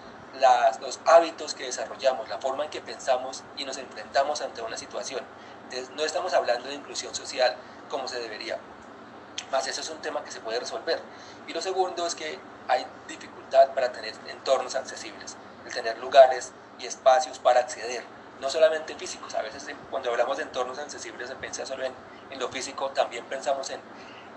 [0.40, 4.76] las, los hábitos que desarrollamos, la forma en que pensamos y nos enfrentamos ante una
[4.76, 5.22] situación.
[5.64, 7.56] Entonces, no estamos hablando de inclusión social
[7.88, 8.58] como se debería.
[9.50, 11.00] Más eso es un tema que se puede resolver.
[11.46, 12.86] Y lo segundo es que hay
[13.46, 18.02] dificultad para tener entornos accesibles, el tener lugares y espacios para acceder
[18.40, 22.48] no solamente físicos, a veces cuando hablamos de entornos accesibles se piensa solo en, lo
[22.50, 23.80] físico, también pensamos en,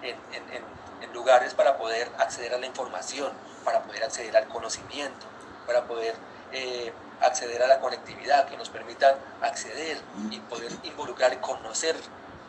[0.02, 3.32] en, lugares para poder acceder a la información,
[3.65, 5.26] para poder acceder al conocimiento,
[5.65, 6.15] para poder
[6.54, 9.98] eh, acceder a la conectividad, que nos permitan acceder
[10.30, 11.95] y poder involucrar y conocer,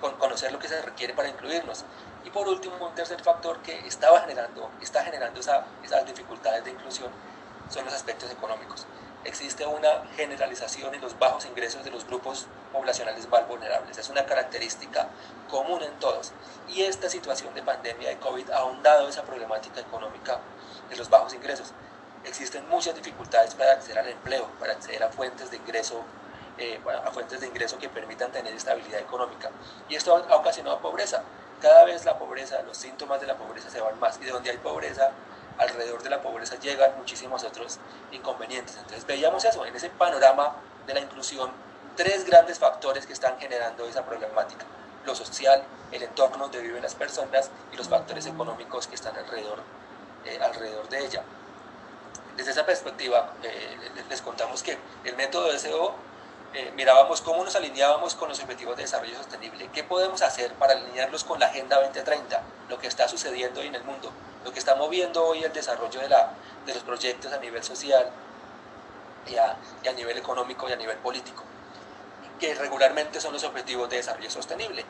[0.01, 1.85] con, conocer lo que se requiere para incluirnos.
[2.25, 6.71] Y por último, un tercer factor que estaba generando, está generando esa, esas dificultades de
[6.71, 7.11] inclusión
[7.71, 8.87] son los aspectos económicos
[9.25, 13.99] existe una generalización en los bajos ingresos de los grupos poblacionales más vulnerables.
[13.99, 15.09] Es una característica
[15.49, 16.33] común en todos.
[16.69, 20.39] Y esta situación de pandemia de COVID ha ahondado esa problemática económica
[20.89, 21.73] de los bajos ingresos.
[22.25, 26.03] Existen muchas dificultades para acceder al empleo, para acceder a fuentes de ingreso,
[26.59, 29.51] eh, a fuentes de ingreso que permitan tener estabilidad económica.
[29.89, 31.23] Y esto ha ocasionado pobreza.
[31.61, 34.19] Cada vez la pobreza, los síntomas de la pobreza se van más.
[34.21, 35.11] Y de donde hay pobreza,
[35.59, 37.79] alrededor de la pobreza llegan muchísimos otros
[38.13, 38.77] inconvenientes.
[38.77, 41.51] Entonces veíamos eso, en ese panorama de la inclusión,
[41.97, 44.65] tres grandes factores que están generando esa problemática.
[45.05, 49.61] Lo social, el entorno donde viven las personas y los factores económicos que están alrededor,
[50.25, 51.23] eh, alrededor de ella.
[52.37, 53.77] Desde esa perspectiva, eh,
[54.09, 55.95] les contamos que el método de SEO
[56.53, 60.73] eh, mirábamos cómo nos alineábamos con los objetivos de desarrollo sostenible, qué podemos hacer para
[60.73, 64.11] alinearlos con la Agenda 2030, lo que está sucediendo hoy en el mundo,
[64.45, 66.33] lo que está moviendo hoy el desarrollo de, la,
[66.67, 68.11] de los proyectos a nivel social
[69.29, 71.45] y a, y a nivel económico y a nivel político,
[72.41, 74.85] que regularmente son los objetivos de desarrollo sostenible.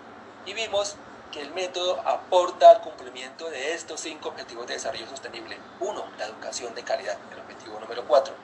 [0.46, 0.96] Y vimos
[1.30, 5.58] que el método aporta al cumplimiento de estos cinco objetivos de desarrollo sostenible.
[5.80, 8.34] Uno, la educación de calidad, el objetivo número cuatro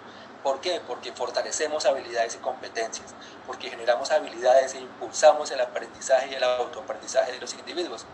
[0.46, 0.80] ¿Por qué?
[0.86, 3.16] Porque fortalecemos habilidades y competencias,
[3.48, 8.06] porque generamos habilidades e impulsamos el aprendizaje y el autoaprendizaje de los individuos.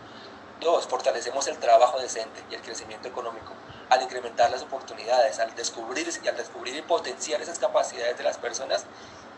[0.59, 3.53] Dos, fortalecemos el trabajo decente y el crecimiento económico
[3.91, 8.39] al incrementar las oportunidades, al descubrir y al descubrir y potenciar esas capacidades de las
[8.39, 8.87] personas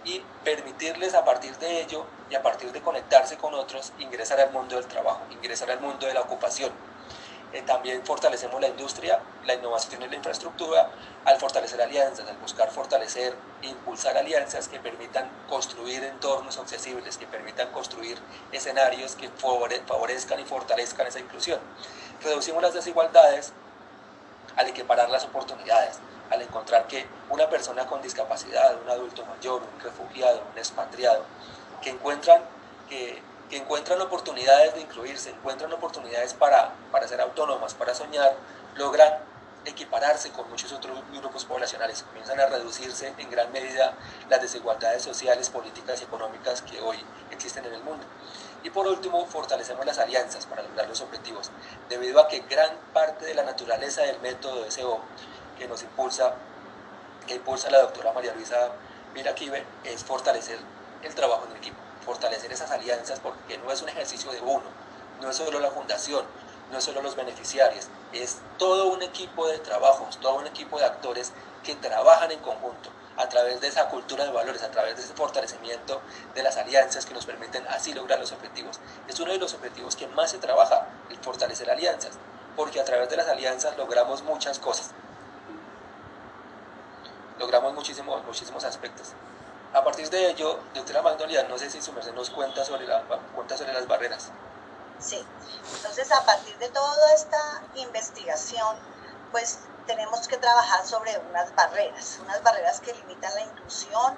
[0.05, 4.53] y permitirles a partir de ello y a partir de conectarse con otros ingresar al
[4.53, 6.71] mundo del trabajo, ingresar al mundo de la ocupación
[7.55, 10.89] eh, también fortalecemos la industria, la innovación y la infraestructura
[11.23, 17.25] al fortalecer alianzas, al buscar fortalecer e impulsar alianzas que permitan construir entornos accesibles, que
[17.27, 18.19] permitan construir
[18.51, 21.61] escenarios que favorezcan y fortalezcan esa inclusión.
[22.21, 23.53] Reducimos las desigualdades
[24.57, 25.99] al equiparar las oportunidades,
[26.31, 31.23] al encontrar que una persona con discapacidad, un adulto mayor, un refugiado, un expatriado,
[31.81, 32.41] que encuentran
[32.89, 38.35] que que encuentran oportunidades de incluirse, encuentran oportunidades para, para ser autónomas, para soñar,
[38.75, 39.13] logran
[39.65, 43.93] equipararse con muchos otros grupos poblacionales, comienzan a reducirse en gran medida
[44.29, 46.97] las desigualdades sociales, políticas y económicas que hoy
[47.31, 48.05] existen en el mundo.
[48.63, 51.51] Y por último, fortalecemos las alianzas para lograr los objetivos,
[51.89, 54.99] debido a que gran parte de la naturaleza del método de SEO
[55.57, 56.33] que nos impulsa,
[57.27, 58.71] que impulsa la doctora María Luisa
[59.13, 60.59] Miraquive, es fortalecer
[61.03, 61.84] el trabajo en equipo
[62.51, 64.63] esas alianzas porque no es un ejercicio de uno,
[65.21, 66.25] no es solo la fundación,
[66.71, 70.85] no es solo los beneficiarios, es todo un equipo de trabajos, todo un equipo de
[70.85, 71.31] actores
[71.63, 75.13] que trabajan en conjunto a través de esa cultura de valores, a través de ese
[75.13, 76.01] fortalecimiento
[76.33, 78.79] de las alianzas que nos permiten así lograr los objetivos.
[79.07, 82.13] Es uno de los objetivos que más se trabaja, el fortalecer alianzas,
[82.55, 84.91] porque a través de las alianzas logramos muchas cosas.
[87.39, 89.13] Logramos muchísimos, muchísimos aspectos.
[89.75, 93.03] A partir de ello, doctora Magnolia, no sé si su merced nos cuenta sobre, la,
[93.35, 94.31] cuenta sobre las barreras.
[94.99, 95.21] Sí,
[95.75, 98.77] entonces a partir de toda esta investigación,
[99.33, 104.17] pues tenemos que trabajar sobre unas barreras, unas barreras que limitan la inclusión,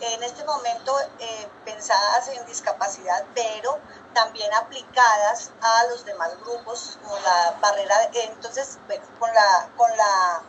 [0.00, 3.78] en este momento eh, pensadas en discapacidad, pero
[4.14, 8.78] también aplicadas a los demás grupos, como la barrera, entonces,
[9.20, 10.42] con la, con la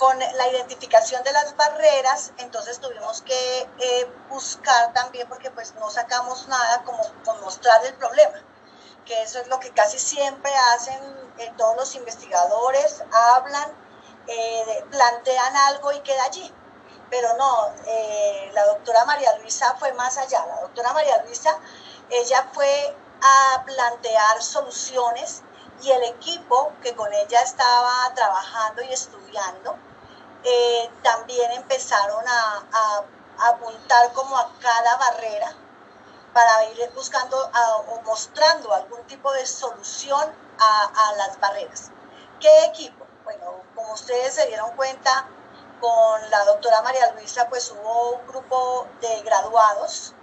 [0.00, 5.90] con la identificación de las barreras, entonces tuvimos que eh, buscar también, porque pues no
[5.90, 8.42] sacamos nada como con mostrar el problema,
[9.04, 10.98] que eso es lo que casi siempre hacen
[11.36, 13.70] eh, todos los investigadores, hablan,
[14.26, 16.50] eh, plantean algo y queda allí.
[17.10, 17.74] Pero no,
[18.52, 20.46] la doctora María Luisa fue más allá.
[20.46, 21.58] La doctora María Luisa,
[22.08, 25.42] ella fue a plantear soluciones
[25.82, 29.76] y el equipo que con ella estaba trabajando y estudiando,
[30.44, 33.04] eh, también empezaron a,
[33.42, 35.54] apuntar como a cada barrera
[36.34, 37.50] para ir buscando
[37.88, 41.90] o mostrando algún tipo de solución a, las barreras.
[42.38, 43.06] ¿Qué equipo?
[43.24, 45.26] Bueno, como ustedes se dieron cuenta,
[45.80, 50.14] con la doctora María Luisa, pues hubo un grupo de graduados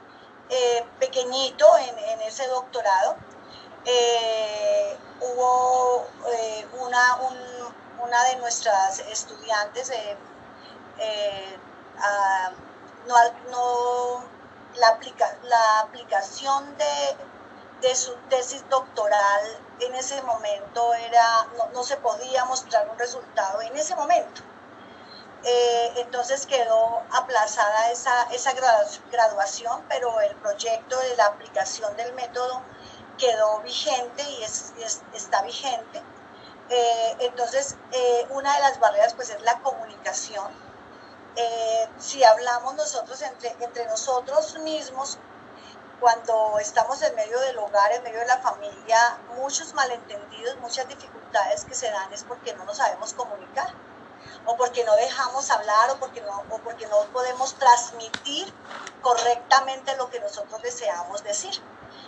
[0.49, 3.15] eh, pequeñito en, ese doctorado.
[3.85, 6.05] Eh, hubo
[6.79, 10.17] una, un, una de nuestras estudiantes eh,
[10.99, 11.57] eh,
[13.07, 14.23] no,
[14.75, 22.43] la, aplica, la aplicación de, su tesis doctoral en ese momento era, no, se podía
[22.45, 24.41] mostrar un resultado en ese momento.
[25.43, 28.53] Eh, entonces quedó aplazada esa, esa
[29.11, 32.61] graduación, pero el proyecto de la aplicación del método
[33.17, 36.03] quedó vigente y está vigente.
[36.69, 40.51] Eh, entonces, eh, una de las barreras pues es la comunicación.
[41.35, 45.17] Eh, si hablamos nosotros entre, entre nosotros mismos,
[45.99, 51.65] cuando estamos en medio del hogar, en medio de la familia, muchos malentendidos, muchas dificultades
[51.65, 53.73] que se dan es porque no nos sabemos comunicar,
[54.45, 58.53] o porque no dejamos hablar, o porque no, o porque no podemos transmitir
[59.01, 61.53] correctamente lo que nosotros deseamos decir.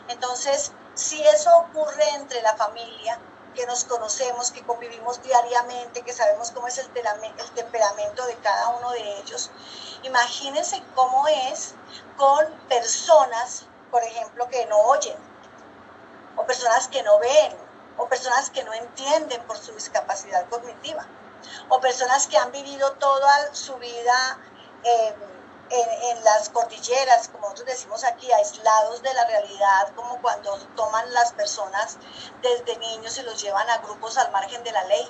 [0.08, 3.19] Entonces, si eso ocurre entre la familia,
[3.55, 8.91] que nos conocemos, que convivimos diariamente, que sabemos cómo es el, temperamento de cada uno
[8.91, 9.51] de ellos.
[10.03, 11.75] Imagínense cómo es
[12.17, 15.17] con personas, por ejemplo, que no oyen,
[16.35, 17.57] o personas que no ven,
[17.97, 21.05] o personas que no entienden por su discapacidad cognitiva,
[21.69, 24.39] o personas que han vivido toda su vida.
[24.83, 25.15] Eh,
[25.69, 31.34] en, las cordilleras, como nosotros decimos aquí, aislados de la realidad, como cuando toman las
[31.34, 31.97] personas
[32.41, 35.08] desde niños y los llevan a grupos al margen de la ley.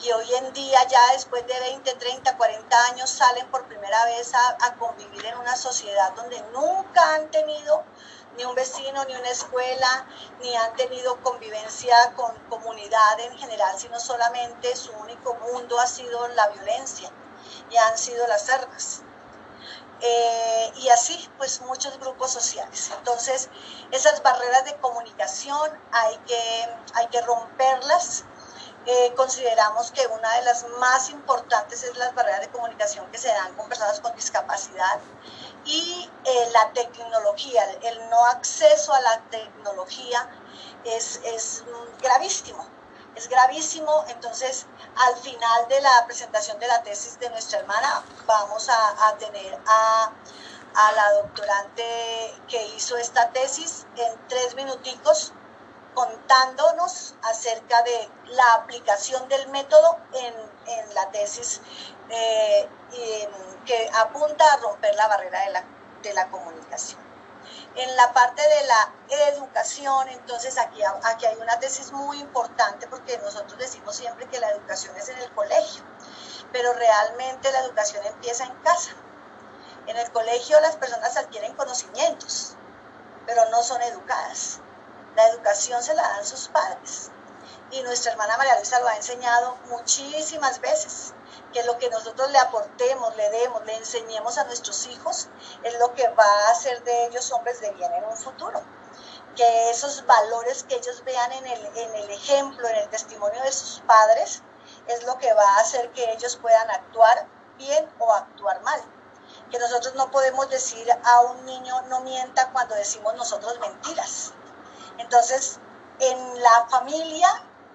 [0.00, 4.34] Y hoy en día, ya después de 20, 30, 40 años, salen por primera vez
[4.34, 7.84] a, a convivir en una sociedad donde nunca han tenido
[8.36, 10.06] ni un vecino, ni una escuela,
[10.40, 16.26] ni han tenido convivencia con comunidad en general, sino solamente su único mundo ha sido
[16.28, 17.10] la violencia
[17.70, 19.02] y han sido las armas.
[20.04, 22.90] Eh, y así pues muchos grupos sociales.
[22.98, 23.48] Entonces
[23.92, 28.24] esas barreras de comunicación hay que, hay que romperlas.
[28.84, 33.28] Eh, consideramos que una de las más importantes es las barreras de comunicación que se
[33.28, 34.98] dan con personas con discapacidad
[35.64, 40.28] y eh, la tecnología, el no acceso a la tecnología
[40.84, 41.62] es, es
[42.00, 42.66] gravísimo
[43.16, 44.04] es gravísimo.
[44.08, 49.58] Entonces, al final de la presentación de la tesis de nuestra hermana, vamos a, tener
[49.66, 50.12] a,
[50.96, 51.84] la doctorante
[52.48, 55.32] que hizo esta tesis en tres minuticos
[55.94, 60.34] contándonos acerca de la aplicación del método en,
[60.94, 61.60] la tesis
[62.08, 62.68] eh,
[63.66, 65.64] que apunta a romper la barrera de la,
[66.02, 67.11] de la comunicación.
[67.74, 68.92] En la parte de la
[69.28, 74.50] educación, entonces aquí, aquí hay una tesis muy importante porque nosotros decimos siempre que la
[74.50, 75.82] educación es en el colegio,
[76.52, 78.90] pero realmente la educación empieza en casa.
[79.86, 82.56] En el colegio las personas adquieren conocimientos,
[83.26, 84.60] pero no son educadas.
[85.16, 87.10] La educación se la dan sus padres.
[87.72, 91.14] Y nuestra hermana María Luisa lo ha enseñado muchísimas veces
[91.54, 95.28] que lo que nosotros le aportemos, le demos, le enseñemos a nuestros hijos
[95.62, 98.62] es lo que va a hacer de ellos hombres de bien en un futuro.
[99.34, 103.52] que esos valores que ellos vean en el, en el ejemplo, en el testimonio de
[103.52, 104.42] sus padres,
[104.86, 108.82] es lo que va a hacer que ellos puedan actuar bien o actuar mal.
[109.50, 114.34] Que nosotros no podemos decir a un niño no mienta cuando decimos nosotros mentiras.
[114.98, 115.58] Entonces,
[115.98, 117.28] en la familia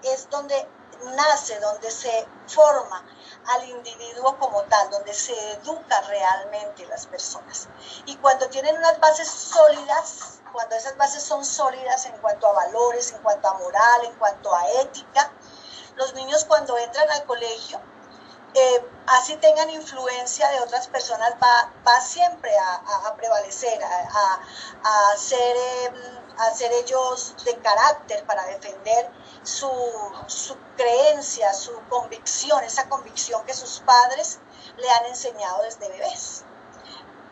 [0.04, 0.68] es donde
[1.16, 3.04] nace, donde se forma
[3.48, 7.68] al individuo como tal, donde se educa realmente las personas.
[8.06, 13.12] Y cuando tienen unas bases sólidas, cuando esas bases son sólidas en cuanto a valores,
[13.12, 15.32] en cuanto a moral, en cuanto a ética,
[15.96, 17.80] los niños cuando entran al colegio,
[18.54, 24.40] eh, así tengan influencia de otras personas, va, va siempre a, prevalecer, a,
[24.84, 25.96] a, ser, em,
[26.38, 29.12] a ser ellos de carácter para defender
[29.44, 29.72] su,
[30.28, 34.40] su creencia, su convicción, esa convicción que sus padres
[34.78, 36.44] le han enseñado desde bebés.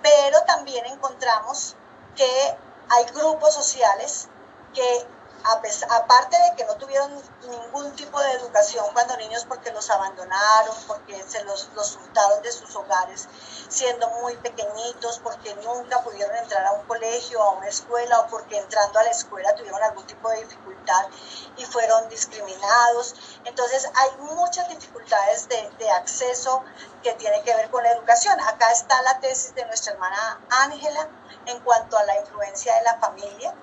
[0.02, 1.76] Pero también encontramos
[2.16, 2.58] que
[2.90, 4.28] hay grupos sociales
[4.74, 5.08] que
[5.90, 7.12] aparte de que no tuvieron
[7.48, 12.00] ningún tipo de educación cuando niños porque los abandonaron, porque se los, los
[12.42, 13.28] de sus hogares
[13.68, 18.58] siendo muy pequeñitos, porque nunca pudieron entrar a un colegio, a una escuela o porque
[18.58, 21.06] entrando a la escuela tuvieron algún tipo de dificultad
[21.58, 23.16] y fueron discriminados.
[23.44, 26.64] Entonces hay muchas dificultades de, de acceso
[27.04, 28.40] que tienen que ver con la educación.
[28.40, 31.08] Acá está la tesis de nuestra hermana Ángela
[31.46, 33.54] en cuanto a la influencia de la familia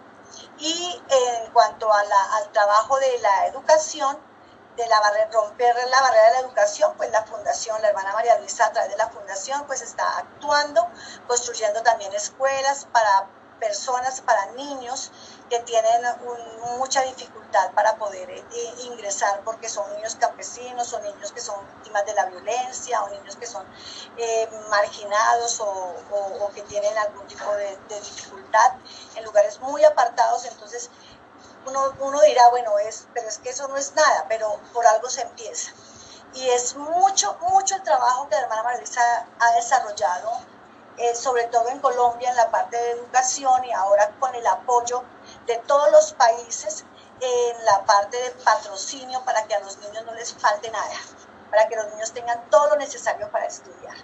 [0.58, 4.18] y en cuanto a la, al trabajo de la educación,
[4.76, 8.38] de la barrera, romper la barrera de la educación, pues la fundación, la hermana María
[8.38, 10.86] Luisa a través de la fundación, pues está actuando,
[11.26, 13.28] construyendo también escuelas para
[13.62, 15.12] personas, para niños
[15.48, 16.02] que tienen
[16.78, 18.44] mucha dificultad para poder eh,
[18.84, 23.36] ingresar porque son niños campesinos, son niños que son víctimas de la violencia o niños
[23.36, 23.64] que son
[24.16, 28.72] eh, marginados o, que tienen algún tipo de, dificultad
[29.14, 30.44] en lugares muy apartados.
[30.44, 30.90] Entonces,
[31.64, 35.08] uno, uno dirá, bueno, es, pero es que eso no es nada, pero por algo
[35.08, 35.70] se empieza.
[36.34, 40.51] Y es mucho, mucho el trabajo que la hermana Marisa ha desarrollado
[40.98, 45.02] eh, sobre todo en Colombia, en la parte de educación y ahora con el apoyo
[45.46, 46.84] de todos los países
[47.20, 50.94] en la parte de patrocinio para que a los niños no les falte nada,
[51.50, 53.94] para que los niños tengan todo lo necesario para estudiar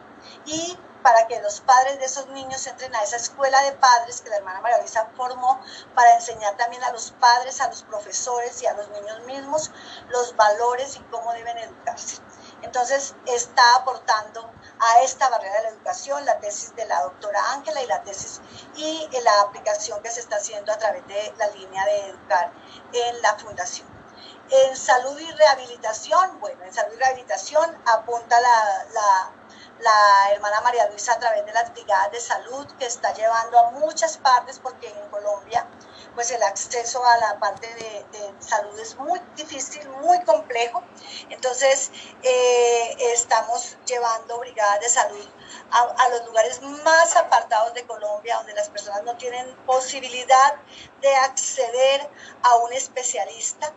[0.45, 4.31] y para que los padres de esos niños entren a esa escuela de padres que
[4.31, 5.61] la hermana María Luisa formó
[5.95, 9.71] para enseñar también a los padres, a los profesores y a los niños mismos
[10.09, 12.21] los valores y cómo deben educarse.
[12.63, 17.83] Entonces está aportando a esta barrera de la educación la tesis de la doctora Ángela
[17.83, 18.41] y la tesis
[18.75, 22.53] y la aplicación que se está haciendo a través de la línea de educar
[22.93, 23.89] en la fundación.
[24.51, 29.33] En salud y rehabilitación, bueno, en salud y rehabilitación apunta la, la
[29.81, 33.71] la hermana María Luisa a través de las brigadas de salud que está llevando a
[33.73, 35.67] muchas partes porque en Colombia
[36.19, 40.83] pues el acceso a la parte de, salud es muy difícil, muy complejo.
[41.31, 41.93] Entonces
[42.25, 45.25] eh, estamos llevando brigadas de salud
[45.71, 50.57] a, a, los lugares más apartados de Colombia donde las personas no tienen posibilidad
[51.01, 52.11] de acceder
[52.43, 53.73] a un especialista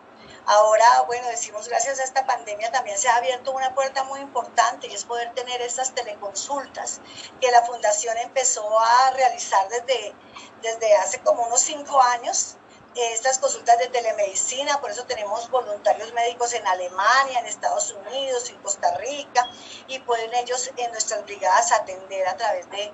[0.46, 4.88] Ahora, bueno, decimos gracias a esta pandemia también se ha abierto una puerta muy importante
[4.88, 7.00] y es poder tener estas teleconsultas
[7.40, 10.16] que la fundación empezó a realizar desde,
[10.62, 12.58] desde hace como unos cinco años
[12.96, 18.58] estas consultas de telemedicina, por eso tenemos voluntarios médicos en Alemania, en Estados Unidos, en
[18.58, 19.50] Costa Rica,
[19.88, 22.92] y pueden ellos en nuestras brigadas atender a través de,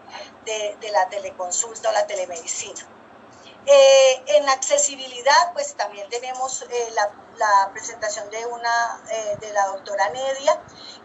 [0.79, 2.96] de la teleconsulta o la telemedicina.
[3.69, 7.11] Eh, en accesibilidad, pues también tenemos eh, la,
[7.73, 10.59] presentación de una eh, de la doctora Nedia,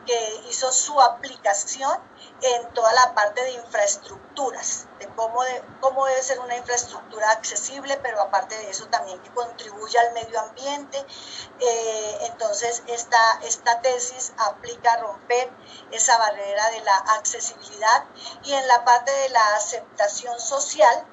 [0.07, 1.93] que hizo su aplicación
[2.41, 7.99] en toda la parte de infraestructuras, de cómo, de cómo debe ser una infraestructura accesible,
[7.99, 11.05] pero aparte de eso también que contribuya al medio ambiente.
[12.21, 15.51] entonces, esta, esta tesis aplica a romper
[15.91, 18.05] esa barrera de la accesibilidad
[18.45, 21.07] y en la parte de la aceptación social,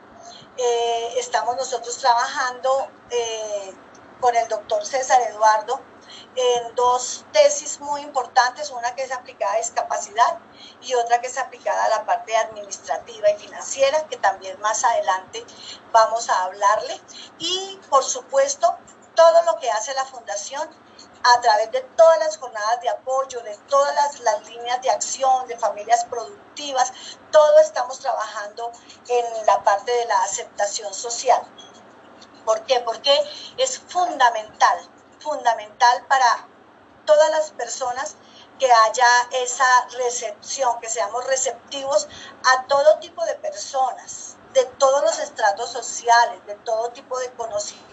[0.62, 3.74] eh, estamos nosotros trabajando eh,
[4.20, 5.80] con el doctor César Eduardo
[6.36, 10.38] en dos tesis muy importantes, una que es aplicada a discapacidad
[10.82, 15.45] y otra que es aplicada a la parte administrativa y financiera, que también más adelante
[15.93, 16.99] vamos a hablarle.
[17.38, 18.68] Y por supuesto,
[19.16, 20.70] todo lo que hace la fundación
[21.24, 25.58] a través de todas las jornadas de apoyo, de todas las, líneas de acción, de
[25.58, 26.94] familias productivas,
[27.32, 28.72] todo estamos trabajando
[29.08, 31.42] en la parte de la aceptación social.
[32.46, 32.80] ¿Por qué?
[32.82, 33.14] Porque
[33.58, 34.80] es fundamental,
[35.20, 36.48] fundamental para
[37.06, 38.16] todas las personas
[38.60, 42.08] que haya esa recepción, que seamos receptivos
[42.46, 47.89] a todo tipo de personas, de todos los estratos sociales, de todo tipo de conocimiento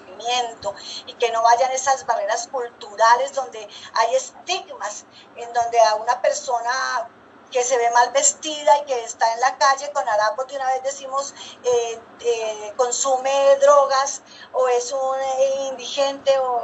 [1.06, 5.04] y que no vayan esas barreras culturales donde hay estigmas,
[5.36, 7.08] en donde a una persona
[7.50, 10.66] que se ve mal vestida y que está en la calle con harapos de una
[10.66, 14.22] vez decimos eh, eh, consume drogas
[14.52, 16.62] o es un eh, indigente o,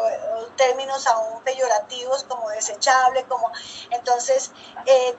[0.57, 3.51] términos aún peyorativos como desechable, como
[3.91, 4.51] entonces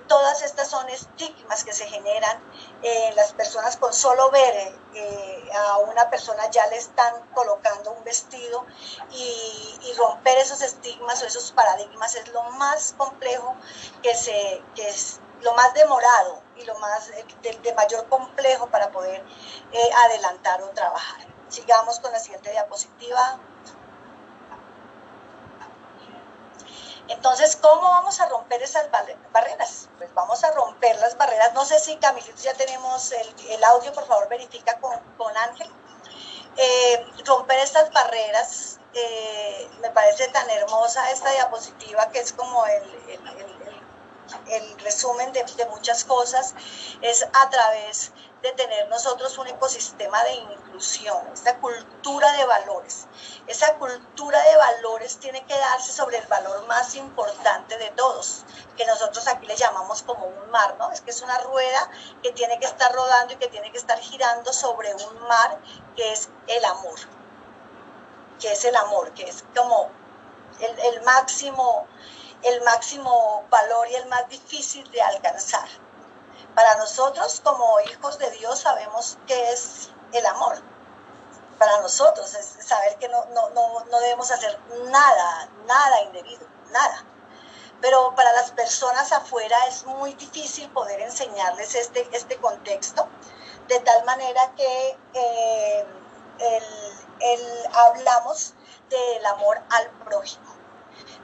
[0.08, 2.40] todas estas son estigmas que se generan
[2.84, 4.76] en las personas con solo ver
[5.54, 8.66] a una persona ya le están colocando un vestido
[9.12, 13.56] y, romper esos estigmas o esos paradigmas es lo más complejo
[14.02, 14.92] que se que
[15.44, 19.24] lo más demorado y lo más de, mayor complejo para poder
[19.72, 21.28] eh, adelantar o trabajar.
[21.50, 23.40] Sigamos con la siguiente diapositiva.
[27.10, 28.90] Entonces, ¿cómo vamos a romper esas
[29.32, 29.90] barreras?
[29.98, 31.54] Pues vamos a romper las barreras.
[31.54, 35.70] No sé si Camilito ya tenemos el, audio, por favor verifica con, con Ángel.
[36.56, 42.84] Eh, romper estas barreras, eh, me parece tan hermosa esta diapositiva que es como el,
[43.10, 43.63] el
[44.80, 46.54] resumen de, muchas cosas
[47.02, 48.12] es a través
[48.42, 53.08] de tener nosotros un ecosistema de inclusión, esta cultura de valores.
[53.48, 58.44] Esa cultura de valores tiene que darse sobre el valor más importante de todos,
[58.76, 60.92] que nosotros aquí le llamamos como un mar, ¿no?
[60.92, 61.90] Es que es una rueda
[62.22, 65.60] que tiene que estar rodando y que tiene que estar girando sobre un mar
[65.96, 67.00] que es el amor,
[68.40, 69.90] que es el amor, que es como
[70.60, 71.88] el, el máximo
[72.44, 75.68] el máximo valor y el más difícil de alcanzar.
[76.56, 80.62] Para nosotros como hijos de Dios sabemos que es el amor.
[81.58, 87.06] Para nosotros es saber que no, no, debemos hacer nada, nada indebido, nada.
[87.82, 93.08] Pero para las personas afuera es muy difícil poder enseñarles este, este contexto,
[93.68, 95.86] de tal manera que eh,
[97.20, 98.54] el, hablamos
[98.90, 100.63] del amor al prójimo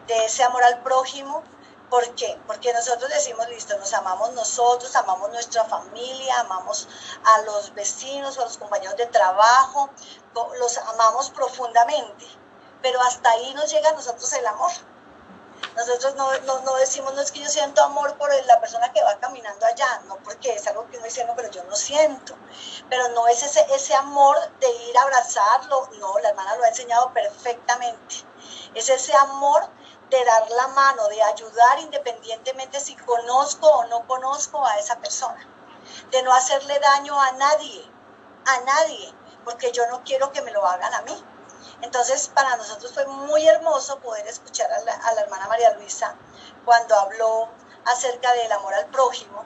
[0.09, 1.43] de ese amor al prójimo.
[1.89, 2.39] ¿Por qué?
[2.45, 6.87] Porque nosotros decimos, listo, nos amamos nosotros, amamos nuestra familia, amamos
[7.23, 9.89] a los vecinos a los compañeros de trabajo,
[10.59, 12.25] los amamos profundamente,
[12.81, 14.71] pero hasta ahí nos llega a nosotros el amor.
[15.75, 16.29] Nosotros no,
[16.61, 20.01] no, decimos, no es que yo siento amor por la persona que va caminando allá,
[20.07, 22.35] no porque es algo que uno dice, no, pero yo no siento.
[22.89, 26.69] Pero no es ese, ese amor de ir a abrazarlo, no, la hermana lo ha
[26.69, 28.15] enseñado perfectamente.
[28.73, 29.69] Es ese amor
[30.09, 35.47] de dar la mano, de ayudar independientemente si conozco o no conozco a esa persona,
[36.11, 37.91] de no hacerle daño a nadie,
[38.45, 39.13] a nadie,
[39.45, 41.25] porque yo no quiero que me lo hagan a mí.
[41.81, 44.79] Entonces, para nosotros fue muy hermoso poder escuchar a
[45.13, 46.15] la, hermana María Luisa
[46.65, 47.47] cuando habló
[47.85, 49.45] acerca del amor al prójimo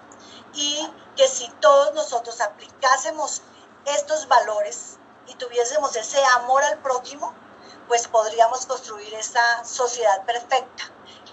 [0.53, 3.43] y que si todos nosotros aplicásemos
[3.85, 4.97] estos valores
[5.27, 7.33] y tuviésemos ese amor al prójimo,
[7.87, 10.83] pues podríamos construir esa sociedad perfecta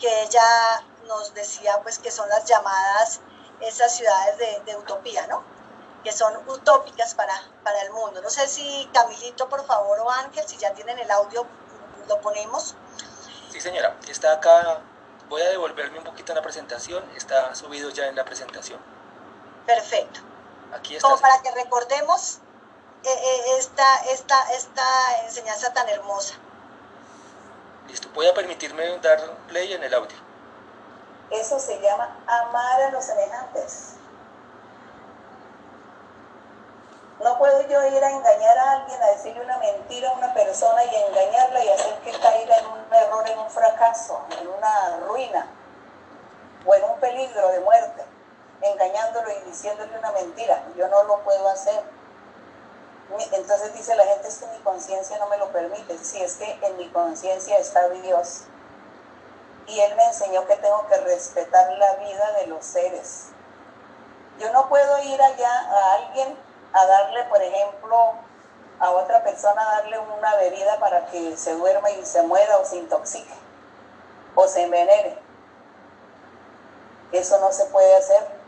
[0.01, 3.21] que ella nos decía pues que son las llamadas
[3.61, 5.43] esas ciudades de, utopía, ¿no?
[6.03, 8.23] Que son utópicas para, para el mundo.
[8.23, 11.47] No sé si Camilito, por favor, o Ángel, si ya tienen el audio,
[12.09, 12.75] lo ponemos.
[13.51, 14.81] Sí, señora, está acá.
[15.29, 17.05] Voy a devolverme un poquito en la presentación.
[17.17, 18.81] Está subido ya en la presentación.
[19.67, 20.21] Perfecto.
[20.73, 21.07] Aquí está.
[21.07, 22.39] Como para que recordemos
[23.03, 24.83] esta, esta, esta
[25.25, 26.35] enseñanza tan hermosa.
[27.89, 30.17] Listo, voy a permitirme dar play en el audio.
[31.31, 33.95] Eso se llama amar a los semejantes.
[37.23, 40.83] No puedo yo ir a engañar a alguien, a decirle una mentira a una persona
[40.85, 45.47] y engañarla y hacer que caiga en un error, en un fracaso, en una ruina
[46.65, 48.05] o en un peligro de muerte,
[48.63, 50.63] engañándolo y diciéndole una mentira.
[50.77, 51.83] Yo no lo puedo hacer
[53.19, 55.99] entonces dice la gente, es que mi conciencia no me lo permite.
[55.99, 58.43] Si es que en mi conciencia está Dios.
[59.67, 63.27] Y Él me enseñó que tengo que respetar la vida de los seres.
[64.39, 66.37] Yo no puedo ir allá a alguien
[66.73, 68.15] a darle, por ejemplo,
[68.79, 72.65] a otra persona, a darle una bebida para que se duerma y se muera o
[72.65, 73.35] se intoxique
[74.35, 75.19] o se envenene.
[77.13, 78.41] Eso no se puede hacer.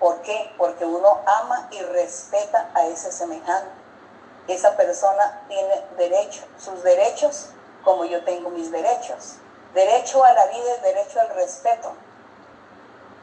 [0.00, 0.52] ¿Por qué?
[0.56, 3.87] Porque uno ama y respeta a ese semejante
[4.54, 7.50] esa persona tiene derecho, sus derechos
[7.84, 9.36] como yo tengo mis derechos.
[9.74, 11.92] Derecho a la vida es derecho al respeto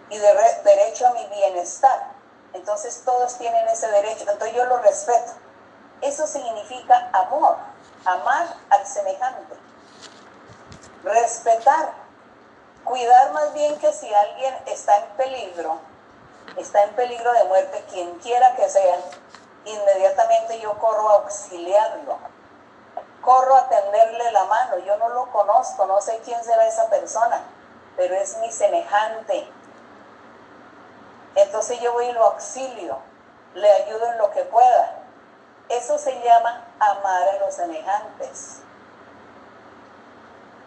[0.10, 2.14] y derecho a mi bienestar.
[2.54, 5.34] Entonces todos tienen ese derecho, entonces yo lo respeto.
[6.02, 7.58] Eso significa amor,
[8.06, 9.56] amar al semejante,
[11.04, 12.06] respetar
[12.86, 15.80] Cuidar más bien que si alguien está en peligro,
[16.56, 18.98] está en peligro de muerte, quien quiera que sea,
[19.66, 22.18] inmediatamente yo corro a auxiliarlo,
[23.22, 27.42] corro a tenderle la mano, yo no lo conozco, no sé quién será esa persona,
[27.98, 29.48] pero es mi semejante.
[31.36, 32.98] Entonces yo voy y lo auxilio,
[33.56, 35.02] le ayudo en lo que pueda.
[35.70, 38.60] Eso se llama amar a los semejantes.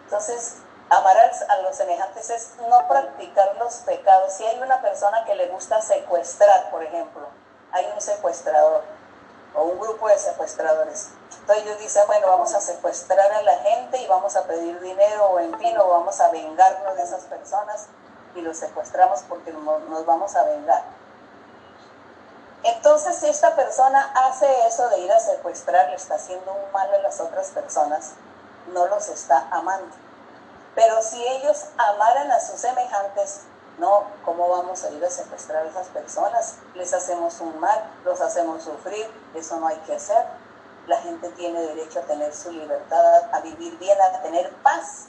[0.03, 0.57] Entonces,
[0.89, 4.33] amar a los semejantes es no practicar los pecados.
[4.33, 7.27] Si hay una persona que le gusta secuestrar, por ejemplo,
[7.71, 8.83] hay un secuestrador
[9.55, 11.09] o un grupo de secuestradores.
[11.41, 15.25] Entonces ellos dicen, bueno, vamos a secuestrar a la gente y vamos a pedir dinero
[15.27, 17.87] o en fin, o vamos a vengarnos de esas personas
[18.35, 20.83] y los secuestramos porque nos vamos a vengar.
[22.63, 26.93] Entonces, si esta persona hace eso de ir a secuestrar, le está haciendo un mal
[26.93, 28.11] a las otras personas,
[28.73, 29.95] no los está amando.
[30.75, 33.41] Pero si ellos amaran a sus semejantes,
[33.79, 36.57] no, ¿cómo vamos a ir a secuestrar a esas personas?
[36.75, 40.25] Les hacemos un mal, los hacemos sufrir, eso no hay que hacer.
[40.87, 45.07] La gente tiene derecho a tener su libertad, a vivir bien, a tener paz.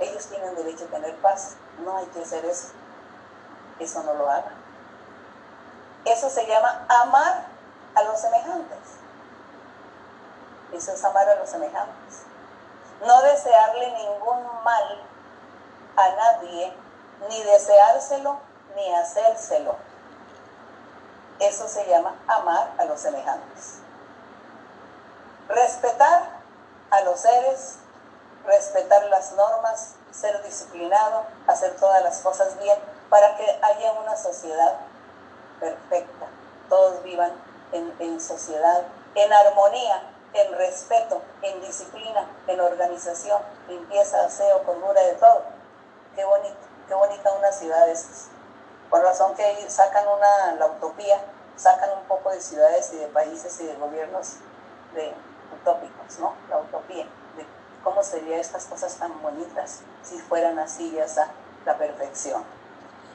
[0.00, 2.68] Ellos tienen derecho a tener paz, no hay que hacer eso.
[3.78, 4.54] Eso no lo hagan.
[6.04, 7.46] Eso se llama amar
[7.94, 8.78] a los semejantes.
[10.72, 12.22] Eso es amar a los semejantes.
[13.06, 15.02] No desearle ningún mal
[15.96, 16.72] a nadie,
[17.28, 18.38] ni deseárselo,
[18.76, 19.76] ni hacérselo.
[21.40, 23.78] Eso se llama amar a los semejantes.
[25.48, 26.38] Respetar
[26.90, 27.76] a los seres,
[28.44, 34.78] respetar las normas, ser disciplinado, hacer todas las cosas bien para que haya una sociedad
[35.60, 36.26] perfecta,
[36.68, 37.32] todos vivan
[37.72, 38.82] en, sociedad,
[39.14, 40.02] en armonía,
[40.34, 45.42] en respeto, en disciplina, en organización, limpieza, aseo, cordura de todo.
[46.14, 48.28] Qué bonito, qué bonita una ciudad esas.
[48.90, 51.20] Por razón que sacan una, la utopía,
[51.56, 54.36] sacan un poco de ciudades y de países y de gobiernos
[54.94, 55.12] de
[55.60, 56.34] utópicos, ¿no?
[56.48, 57.04] La utopía,
[57.36, 57.46] de
[57.84, 61.06] cómo serían estas cosas tan bonitas si fueran así ya
[61.66, 62.42] la perfección.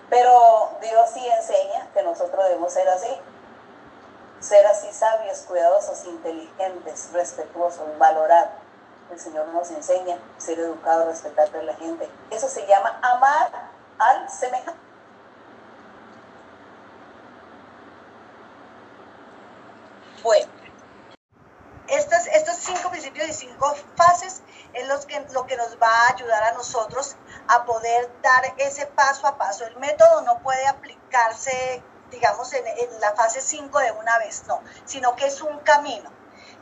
[0.10, 3.10] Pero Dios sí enseña que nosotros debemos ser así,
[4.40, 8.63] ser así sabios, cuidadosos, inteligentes, respetuosos, valorar.
[9.12, 12.10] El Señor nos enseña ser educado, respetar a la gente.
[12.32, 13.52] Eso se llama amar
[14.00, 14.80] al semejante.
[20.24, 20.48] Bueno,
[21.90, 24.42] estos, estos cinco principios y cinco fases
[24.74, 27.16] es los que, lo que nos va a ayudar a nosotros
[27.48, 29.66] a poder dar ese paso a paso.
[29.66, 32.64] El método no puede aplicarse, digamos, en,
[33.02, 36.10] la fase 5 de una vez, no, sino que es un camino.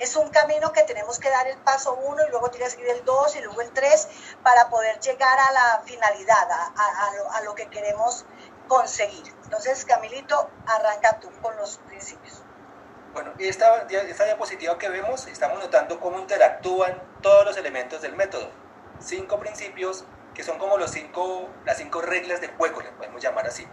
[0.02, 2.90] Es un camino que tenemos que dar el paso 1 y luego tienes que ir
[2.90, 4.08] el 2 y luego el 3
[4.42, 8.26] para poder llegar a la finalidad, a, lo, a lo que queremos
[8.68, 9.32] conseguir.
[9.44, 12.42] Entonces, Camilito, arranca tú con los principios.
[13.14, 18.50] Bueno, esta, esta diapositiva que vemos, estamos notando cómo interactúan todos los elementos del método.
[19.00, 23.46] Cinco principios que son como los cinco, las cinco reglas de juego, le podemos llamar
[23.46, 23.68] así.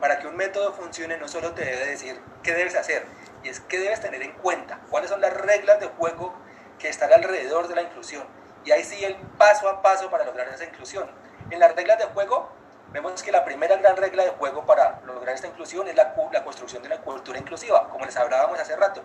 [0.00, 3.06] Para que un método funcione no solo te debe decir qué debes hacer,
[3.44, 6.34] y es qué debes tener en cuenta, cuáles son las reglas de juego
[6.78, 8.26] que están alrededor de la inclusión.
[8.64, 11.08] Y ahí sí el paso a paso para lograr esa inclusión.
[11.50, 12.48] En las reglas de juego
[12.90, 16.42] vemos que la primera gran regla de juego para lograr esta inclusión es la, la
[16.42, 19.02] construcción de una cultura inclusiva, como les hablábamos hace rato,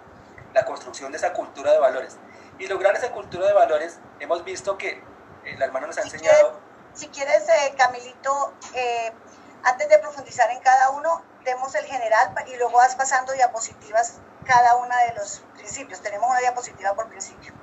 [0.54, 2.18] la construcción de esa cultura de valores.
[2.58, 5.04] Y lograr esa cultura de valores, hemos visto que
[5.46, 6.60] el hermano nos ha enseñado...
[6.94, 9.12] Si quieres, eh, Camilito, eh,
[9.64, 14.20] antes de profundizar en cada uno, demos el general y luego vas pasando diapositivas
[14.50, 16.02] cada una de los principios.
[16.02, 17.54] Tenemos una diapositiva por principio.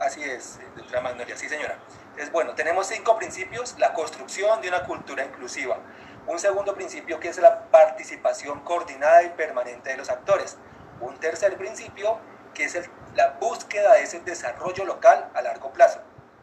[0.00, 1.78] Así es, eh, doctora Magnolia, sí señora.
[2.16, 5.78] Es bueno, tenemos cinco principios, la construcción de una cultura inclusiva.
[6.26, 10.56] Un segundo principio que es la participación coordinada y permanente de los actores.
[11.00, 12.18] Un tercer principio
[12.54, 16.00] que es la búsqueda de ese desarrollo local a largo plazo.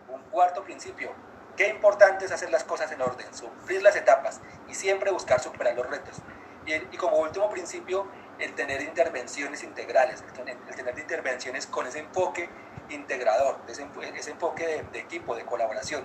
[0.07, 1.11] Un cuarto principio,
[1.57, 4.39] qué importante es hacer las cosas en orden, sufrir las etapas
[4.69, 6.21] y siempre buscar superar los retos.
[6.65, 8.07] Y como último principio,
[8.39, 10.57] el tener intervenciones integrales, el tener,
[10.97, 12.49] intervenciones con ese enfoque
[12.89, 13.83] integrador, ese,
[14.31, 16.03] enfoque de, equipo, de colaboración.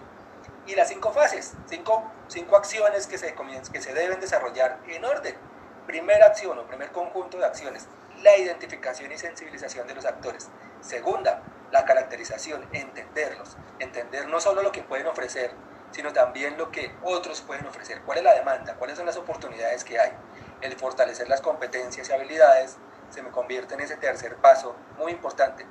[0.66, 3.34] Y las cinco fases, cinco, cinco acciones que se,
[3.72, 5.36] que se deben desarrollar en orden.
[5.86, 7.86] Primera acción o primer conjunto de acciones,
[8.22, 10.48] la identificación y sensibilización de los actores.
[10.80, 15.52] Segunda, la caracterización, entenderlos, entender no solo lo que pueden ofrecer,
[15.90, 19.84] sino también lo que otros pueden ofrecer, cuál es la demanda, cuáles son las oportunidades
[19.84, 20.12] que hay.
[20.64, 22.78] El fortalecer las competencias y habilidades
[23.10, 25.66] se me convierte en ese tercer paso muy importante.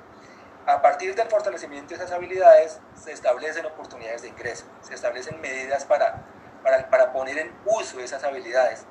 [0.66, 5.84] A partir del fortalecimiento de esas habilidades se establecen oportunidades de ingreso, se establecen medidas
[5.84, 6.22] para,
[6.62, 8.84] para, para poner en uso esas habilidades.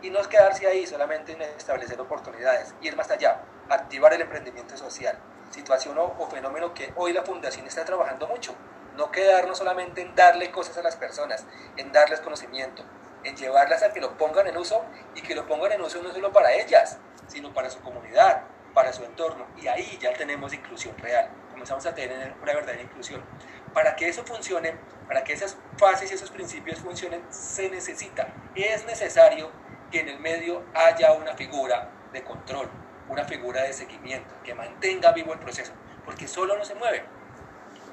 [0.00, 5.18] Y no quedarse ahí solamente en establecer oportunidades, ir más allá, activar el emprendimiento social,
[5.50, 8.54] situación o, o, fenómeno que hoy la fundación está trabajando mucho,
[8.96, 11.44] no quedarnos solamente en darle cosas a las personas,
[11.76, 12.82] en darles conocimiento,
[13.24, 16.12] en llevarlas a que lo pongan en uso y que lo pongan en uso no
[16.12, 18.42] solo para ellas, sino para su comunidad,
[18.74, 19.46] para su entorno.
[19.60, 23.22] Y ahí ya tenemos inclusión real, comenzamos a tener una verdadera inclusión.
[23.74, 24.74] Para que eso funcione,
[25.06, 29.50] para que esas fases y esos principios funcionen, se necesita, es necesario
[29.90, 32.68] que en el medio haya una figura de control,
[33.08, 35.72] una figura de seguimiento, que mantenga vivo el proceso,
[36.04, 37.04] porque solo no se mueve.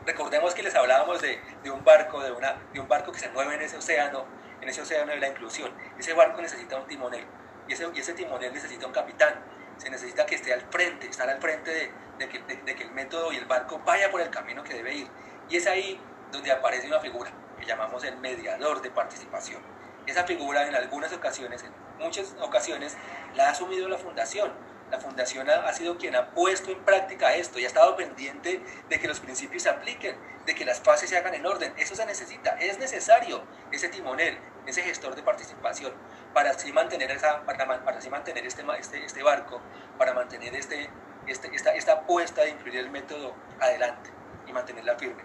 [0.05, 3.30] Recordemos que les hablábamos de, de, un barco, de, una, de un barco que se
[3.30, 4.25] mueve en ese océano,
[4.61, 5.71] en ese océano de la inclusión.
[5.97, 7.25] Ese barco necesita un timonel
[7.67, 9.35] y ese, y ese timonel necesita un capitán.
[9.77, 12.91] Se necesita que esté al frente, estar al frente de, de que, de, que el
[12.91, 15.07] método y el barco vaya por el camino que debe ir.
[15.49, 15.99] Y es ahí
[16.31, 19.61] donde aparece una figura que llamamos el mediador de participación.
[20.05, 22.97] Esa figura en algunas ocasiones, en muchas ocasiones,
[23.35, 24.51] la ha asumido la fundación
[24.91, 28.99] la fundación ha, sido quien ha puesto en práctica esto y ha estado pendiente de
[28.99, 31.73] que los principios se apliquen, de que las fases se hagan en orden.
[31.77, 35.93] Eso se necesita, es necesario ese timonel, ese gestor de participación,
[36.33, 39.61] para así mantener, esa, para, para así mantener este, este, este barco,
[39.97, 40.89] para mantener este,
[41.27, 44.09] este, esta, esta apuesta de influir el método adelante
[44.47, 45.23] y mantenerla firme.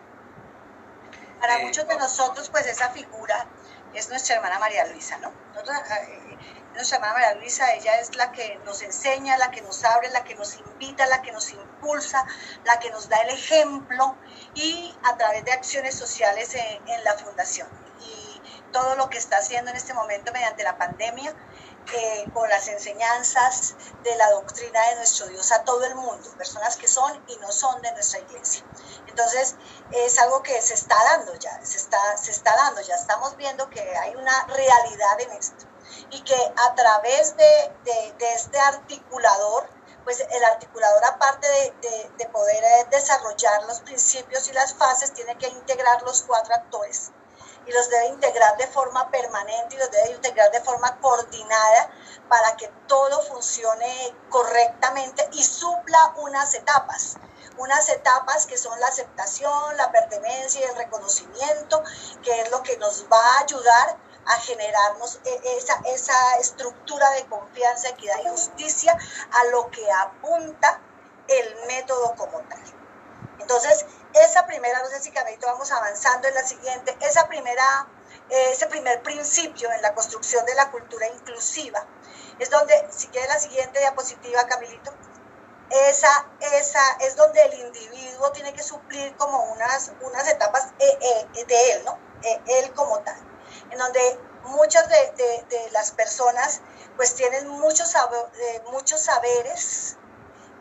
[1.41, 3.47] Para eh, muchos de nosotros, pues esa figura
[3.95, 5.33] es nuestra hermana María Luisa, ¿no?
[5.55, 5.77] Nosotros,
[6.09, 6.22] eh,
[6.75, 10.25] nuestra hermana María Luisa, ella es la que nos enseña, la que nos abre, la
[10.25, 12.25] que nos invita, la que nos impulsa,
[12.65, 14.17] la que nos da el ejemplo
[14.55, 17.69] y a través de acciones sociales en, la fundación.
[18.01, 18.41] Y
[18.73, 21.35] todo lo que está haciendo en este momento mediante la pandemia,
[21.95, 26.77] eh, con las enseñanzas de la doctrina de nuestro Dios a todo el mundo, personas
[26.77, 28.65] que son y no son de nuestra iglesia.
[29.09, 29.57] Entonces,
[29.91, 33.69] es algo que se está dando ya, se está, se está dando, ya estamos viendo
[33.69, 35.72] que hay una realidad en esto
[36.11, 39.69] y que a través de, de, este articulador,
[40.05, 45.37] pues el articulador aparte de, de, poder eh, desarrollar los principios y las fases, tiene
[45.39, 47.11] que integrar los cuatro actores.
[47.65, 51.91] Y los debe integrar de forma permanente y los debe integrar de forma coordinada
[52.29, 57.17] para que todo funcione correctamente y supla unas etapas.
[57.59, 61.83] Unas etapas que son la aceptación, la pertenencia y el reconocimiento,
[62.23, 67.27] que es lo que nos va a ayudar a generarnos e, esa, esa estructura de
[67.27, 68.97] confianza, equidad y justicia
[69.31, 70.81] a lo que apunta
[71.27, 72.63] el método como tal.
[73.39, 77.89] Entonces, esa primera, no sé si Camito vamos avanzando en la siguiente, esa primera,
[78.29, 81.85] ese primer principio en la construcción de la cultura inclusiva,
[82.39, 84.93] es donde, si quiere la siguiente diapositiva, Camilito,
[85.89, 90.99] esa, esa es donde el individuo tiene que suplir como unas, unas etapas eh,
[91.35, 91.99] eh, de él, ¿no?
[92.23, 93.32] Eh, él como tal
[93.73, 96.61] en donde muchas de, de, las personas
[96.97, 97.95] pues tienen muchos,
[98.71, 99.97] muchos saberes,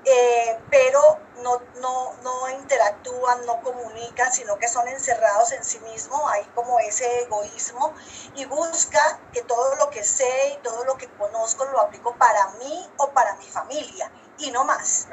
[0.05, 6.22] eh, pero no, no, no, interactúan, no comunican, sino que son encerrados en sí mismos,
[6.32, 7.93] hay como ese egoísmo
[8.36, 12.47] y busca que todo lo que sé y todo lo que conozco lo aplico para
[12.53, 15.07] mí o para mi familia y no más.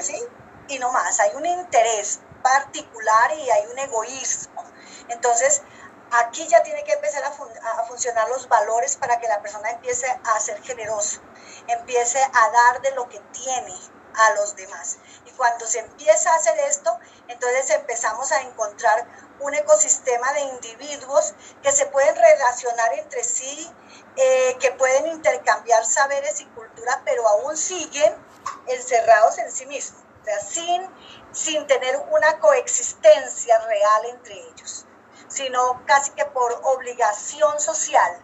[0.00, 0.22] ¿sí?
[0.68, 4.64] Y no más, hay un interés particular y hay un egoísmo.
[5.08, 5.62] Entonces,
[6.12, 10.40] Aquí ya tiene que empezar a, funcionar los valores para que la persona empiece a
[10.40, 11.20] ser generoso,
[11.68, 13.78] empiece a dar de lo que tiene
[14.14, 14.98] a los demás.
[15.24, 16.98] Y cuando se empieza a hacer esto,
[17.28, 19.06] entonces empezamos a encontrar
[19.38, 23.72] un ecosistema de individuos que se pueden relacionar entre sí,
[24.16, 28.16] eh, que pueden intercambiar saberes y cultura, pero aún siguen
[28.66, 30.90] encerrados en sí mismos, o sea, sin,
[31.32, 34.86] sin tener una coexistencia real entre ellos
[35.30, 38.20] sino casi que por obligación social,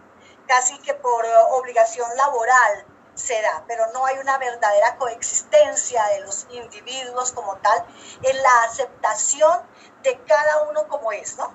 [0.47, 2.85] casi que por obligación laboral
[3.15, 7.87] se da, pero no hay una verdadera coexistencia de los individuos como tal
[8.23, 9.63] en la aceptación
[10.03, 11.47] de cada uno como es, ¿no?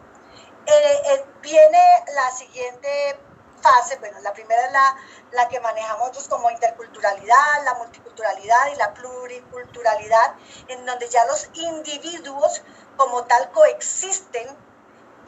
[0.66, 3.20] Eh, eh, viene la siguiente
[3.62, 4.96] fase, bueno, la primera es la,
[5.32, 10.34] la que manejamos nosotros como interculturalidad, la multiculturalidad y la pluriculturalidad,
[10.68, 12.64] en donde ya los individuos
[12.98, 14.48] como tal coexisten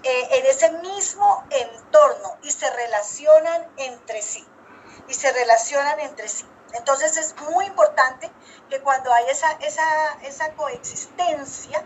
[0.04, 4.46] eh, en ese mismo entorno y se relacionan entre sí.
[5.08, 6.46] Y se relacionan entre sí.
[6.74, 8.32] Entonces es muy importante
[8.70, 11.84] que cuando hay esa, esa, esa coexistencia,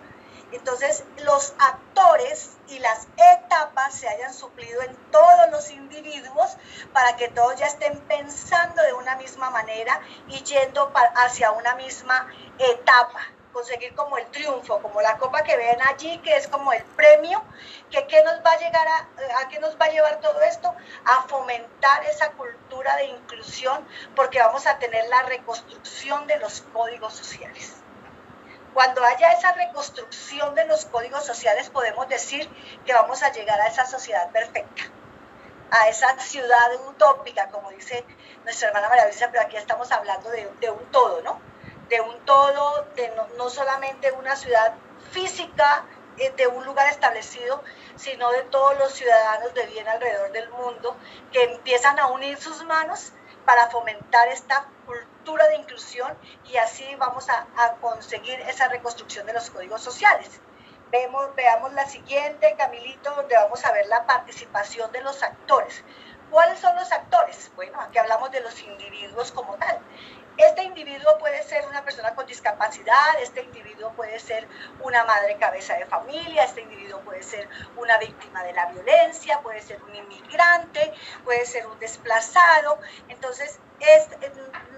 [0.51, 6.57] entonces los actores y las etapas se hayan suplido en todos los individuos
[6.93, 9.99] para que todos ya estén pensando de una misma manera
[10.29, 13.19] y yendo hacia una misma etapa
[13.57, 17.43] conseguir como el triunfo, como la copa que ven allí, que es como el premio,
[17.89, 20.71] que qué nos va a llegar a, a qué nos va a llevar todo esto,
[21.05, 23.83] a fomentar esa cultura de inclusión,
[24.15, 27.73] porque vamos a tener la reconstrucción de los códigos sociales.
[28.75, 32.47] Cuando haya esa reconstrucción de los códigos sociales, podemos decir
[32.85, 34.83] que vamos a llegar a esa sociedad perfecta,
[35.71, 38.05] a esa ciudad utópica, como dice
[38.43, 41.56] nuestra hermana María Luisa, pero aquí estamos hablando de, de un todo, ¿no?
[41.89, 44.73] De un todo, de no, no solamente una ciudad
[45.11, 45.85] física,
[46.17, 47.63] eh, de un lugar establecido,
[47.95, 50.97] sino de todos los ciudadanos de bien alrededor del mundo
[51.31, 53.13] que empiezan a unir sus manos
[53.45, 59.33] para fomentar esta cultura de inclusión y así vamos a, a conseguir esa reconstrucción de
[59.33, 60.41] los códigos sociales.
[60.89, 65.83] Vemos, veamos la siguiente, Camilito, donde vamos a ver la participación de los actores.
[66.31, 67.51] ¿Cuáles son los actores?
[67.55, 69.79] Bueno, aquí hablamos de los individuos como tal.
[70.37, 74.47] Este individuo puede ser una persona con discapacidad, este individuo puede ser
[74.81, 79.61] una madre cabeza de familia, este individuo puede ser una víctima de la violencia, puede
[79.61, 82.79] ser un inmigrante, puede ser un desplazado.
[83.09, 84.07] Entonces, es,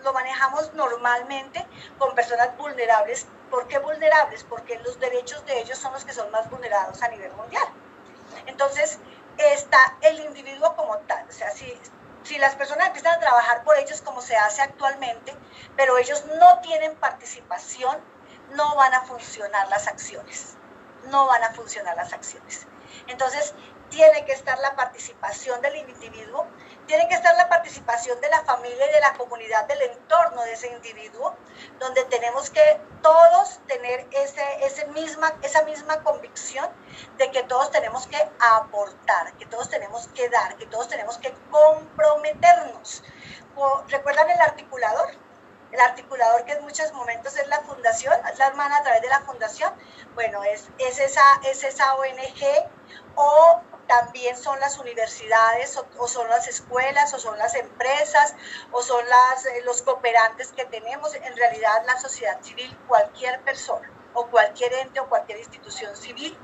[0.04, 1.66] lo manejamos normalmente
[1.98, 3.28] con personas vulnerables.
[3.50, 4.46] ¿Por qué vulnerables?
[4.46, 7.68] Porque los derechos de ellos son los que son más vulnerados a nivel mundial.
[8.46, 8.98] Entonces,
[9.38, 11.28] está el individuo como tal.
[11.28, 11.78] O sea, si,
[12.24, 15.36] si las personas empiezan a trabajar por ellos como se hace actualmente,
[15.76, 17.98] pero ellos no tienen participación,
[18.52, 20.56] no van a funcionar las acciones.
[21.10, 22.68] No van a funcionar las acciones.
[23.08, 23.54] Entonces,
[23.90, 26.46] tiene que estar la participación del individuo,
[26.90, 30.54] tiene que estar la participación de la familia y de la comunidad del entorno de
[30.54, 31.36] ese individuo,
[31.78, 36.68] donde tenemos que todos tener ese, ese misma, esa misma convicción
[37.20, 41.32] de que todos tenemos que aportar, que todos tenemos que dar, que todos tenemos que
[41.52, 43.04] comprometernos.
[43.88, 45.12] ¿Recuerdan el articulador?
[45.72, 49.10] El articulador que en muchos momentos es la fundación, es la hermana a través de
[49.10, 49.72] la fundación.
[50.16, 52.68] Bueno, es, es, esa, es esa ONG
[53.14, 58.36] o también son las universidades o, son las escuelas o son las empresas
[58.72, 61.16] o son eh, los cooperantes que tenemos.
[61.16, 66.38] En realidad la sociedad civil, cualquier persona o cualquier ente o cualquier institución civil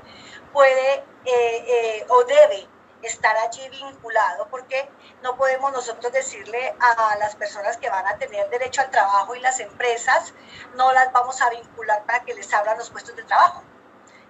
[0.52, 2.68] puede eh, eh, o debe
[3.02, 4.90] estar allí vinculado, porque
[5.22, 9.40] no podemos nosotros decirle a las personas que van a tener derecho al trabajo y
[9.40, 10.34] las empresas,
[10.74, 13.62] no las vamos a vincular para que les abran los puestos de trabajo.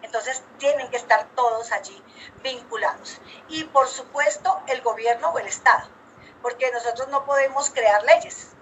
[0.07, 2.00] Entonces tienen que estar todos allí
[2.42, 3.20] vinculados.
[3.48, 5.88] Y por supuesto el gobierno o el Estado,
[6.42, 8.52] porque nosotros no podemos crear leyes.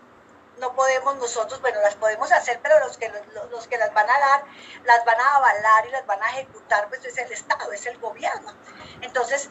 [0.58, 4.08] No podemos nosotros, bueno, las podemos hacer, pero los que, los, los que las van
[4.08, 4.44] a dar,
[4.84, 7.98] las van a avalar y las van a ejecutar, pues es el Estado, es el
[7.98, 8.54] gobierno.
[9.02, 9.50] Entonces,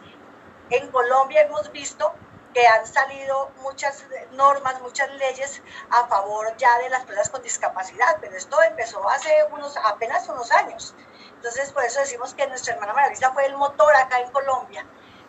[0.69, 2.13] en Colombia hemos visto
[2.53, 8.17] que han salido muchas normas, muchas leyes a favor ya de las personas con discapacidad,
[8.21, 10.95] pero esto empezó hace unos, apenas unos años.
[11.35, 14.85] Entonces, por eso decimos que nuestra hermana María fue el motor acá en Colombia,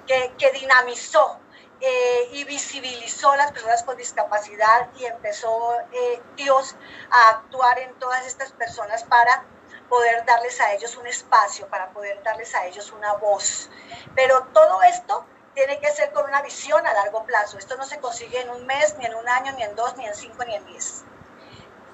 [0.07, 1.41] que, que dinamizó
[1.81, 6.77] eh, y visibilizó a las personas con discapacidad y empezó eh, Dios
[7.11, 9.45] a actuar en todas estas personas para
[9.89, 13.71] poder darles a ellos un espacio, para poder darles a ellos una voz.
[14.15, 17.59] Pero todo esto tiene que ser con una visión a largo plazo.
[17.59, 20.07] Esto no se consigue en un mes, ni en un año, ni en dos, ni
[20.07, 21.05] en cinco, ni en diez.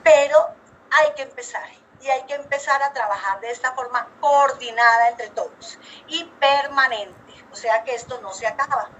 [0.02, 0.54] Pero
[0.90, 1.68] hay que empezar
[2.00, 7.44] y hay que empezar a trabajar de esta forma coordinada entre todos y permanente.
[7.52, 8.90] O sea que esto no se acaba.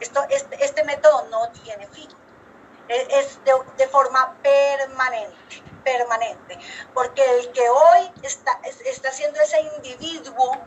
[0.00, 2.08] Esto, este, este método no tiene fin.
[2.88, 6.58] E, es de, de, forma permanente, permanente.
[6.92, 10.58] Porque el que hoy está, está siendo ese individuo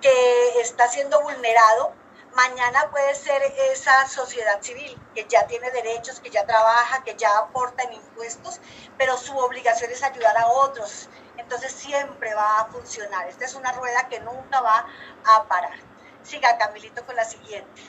[0.00, 1.92] que está siendo vulnerado,
[2.34, 7.38] mañana puede ser esa sociedad civil que ya tiene derechos, que ya trabaja, que ya
[7.38, 8.60] aporta en impuestos,
[8.98, 11.08] pero su obligación es ayudar a otros.
[11.36, 13.28] Entonces siempre va a funcionar.
[13.28, 14.86] Esta es una rueda que nunca va
[15.24, 15.78] a parar.
[16.22, 17.82] Siga Camilito con la siguiente.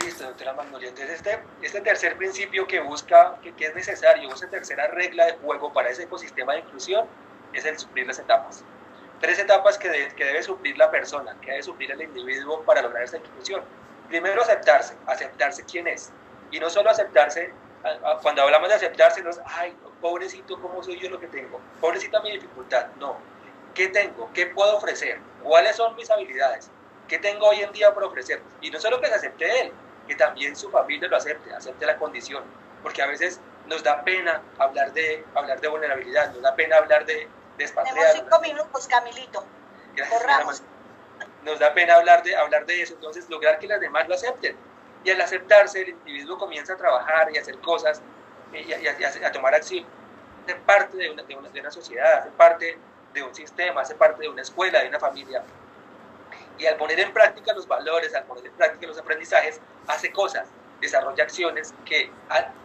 [0.00, 0.88] Listo, doctora Magnolia.
[0.88, 5.32] Entonces, este, este tercer principio que busca, que, que es necesario, esa tercera regla de
[5.38, 7.06] juego para ese ecosistema de inclusión,
[7.52, 8.64] es el suplir las etapas
[9.22, 13.04] tres etapas que, que, debe suplir la persona, que debe suplir el individuo para lograr
[13.04, 13.62] esta inclusión.
[14.08, 16.12] Primero, aceptarse, aceptarse quién es.
[16.50, 17.52] Y no solo aceptarse,
[18.20, 21.60] cuando hablamos de aceptarse, no es, ay, pobrecito, ¿cómo soy yo lo que tengo?
[21.80, 22.88] Pobrecita mi dificultad.
[22.98, 23.16] No.
[23.74, 24.28] ¿Qué tengo?
[24.34, 25.20] ¿Qué puedo ofrecer?
[25.42, 26.68] ¿Cuáles son mis habilidades?
[27.06, 28.42] ¿Qué tengo hoy en día para ofrecer?
[28.60, 29.72] Y no solo que se acepte él,
[30.08, 32.42] que también su familia lo acepte, acepte la condición.
[32.82, 37.06] Porque a veces nos da pena hablar de, hablar de vulnerabilidad, nos da pena hablar
[37.06, 39.44] de, tenemos cinco minutos, Camilito.
[40.10, 40.62] Corramos.
[41.42, 44.56] Nos da pena hablar de, hablar de eso, entonces lograr que las demás lo acepten.
[45.04, 48.00] Y al aceptarse, el individuo comienza a trabajar y a hacer cosas
[48.52, 49.84] y a, y a, a tomar acción.
[50.44, 52.78] hace parte de una, de una, de una sociedad, hace parte
[53.12, 55.42] de un sistema, hace parte de una escuela, de una familia.
[56.58, 60.48] Y al poner en práctica los valores, al poner en práctica los aprendizajes, hace cosas,
[60.80, 62.10] desarrolla acciones que,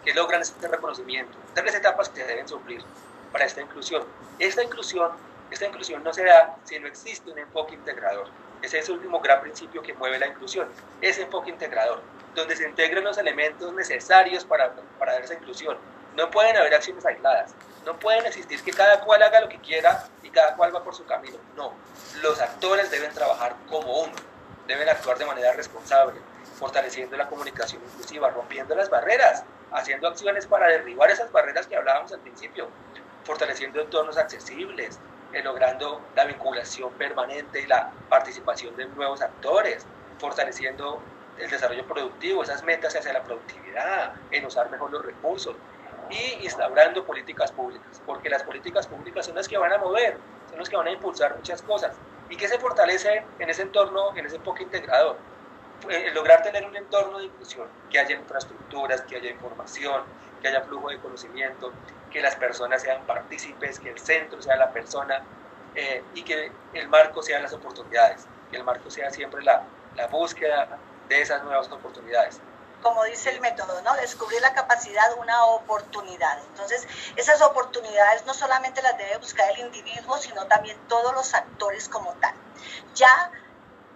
[0.03, 1.37] que logran este reconocimiento.
[1.53, 2.83] Tres etapas que se deben suplir
[3.31, 4.05] para esta inclusión.
[4.39, 5.11] Esta inclusión,
[5.49, 8.27] esta inclusión no se da si no existe un enfoque integrador.
[8.61, 10.67] Ese es el último gran principio que mueve la inclusión,
[11.01, 12.01] ese enfoque integrador,
[12.35, 15.77] donde se integren los elementos necesarios para, para dar esa inclusión.
[16.15, 17.53] No pueden haber acciones aisladas,
[17.85, 20.93] no pueden existir que cada cual haga lo que quiera y cada cual va por
[20.93, 21.37] su camino.
[21.55, 21.73] No,
[22.21, 24.13] los actores deben trabajar como uno,
[24.67, 26.19] deben actuar de manera responsable,
[26.59, 32.11] fortaleciendo la comunicación inclusiva, rompiendo las barreras, haciendo acciones para derribar esas barreras que hablábamos
[32.11, 32.67] al principio,
[33.27, 35.01] fortaleciendo entornos accesibles,
[35.33, 39.85] eh, logrando la vinculación permanente y la participación de nuevos actores,
[40.17, 41.03] fortaleciendo
[41.35, 45.57] el desarrollo productivo, esas metas hacia la productividad, en usar mejor los recursos
[46.09, 50.59] y instaurando políticas públicas, porque las políticas públicas son las que van a mover, son
[50.59, 51.99] las que van a impulsar muchas cosas.
[52.29, 55.21] ¿Y que se fortalece en ese entorno, en ese enfoque integrador?
[55.89, 60.05] Eh, lograr tener un entorno de inclusión, que haya infraestructuras, que haya información,
[60.39, 64.71] que haya flujo de conocimiento, que las personas sean partícipes, que el centro sea la
[64.71, 65.21] persona
[65.75, 69.63] eh, y que el marco sean las oportunidades, que el marco sea siempre la,
[69.95, 70.77] la búsqueda
[71.07, 72.39] de esas nuevas oportunidades
[72.81, 73.95] como dice el método, ¿no?
[73.95, 76.39] Descubrir la capacidad, una oportunidad.
[76.39, 81.89] Entonces, esas oportunidades no solamente las debe buscar el individuo, sino también todos los actores
[81.89, 82.33] como tal.
[82.95, 83.31] Ya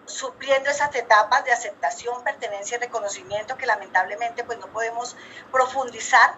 [0.05, 5.15] supliendo esas etapas de aceptación, pertenencia y reconocimiento que lamentablemente pues no podemos
[5.51, 6.35] profundizar,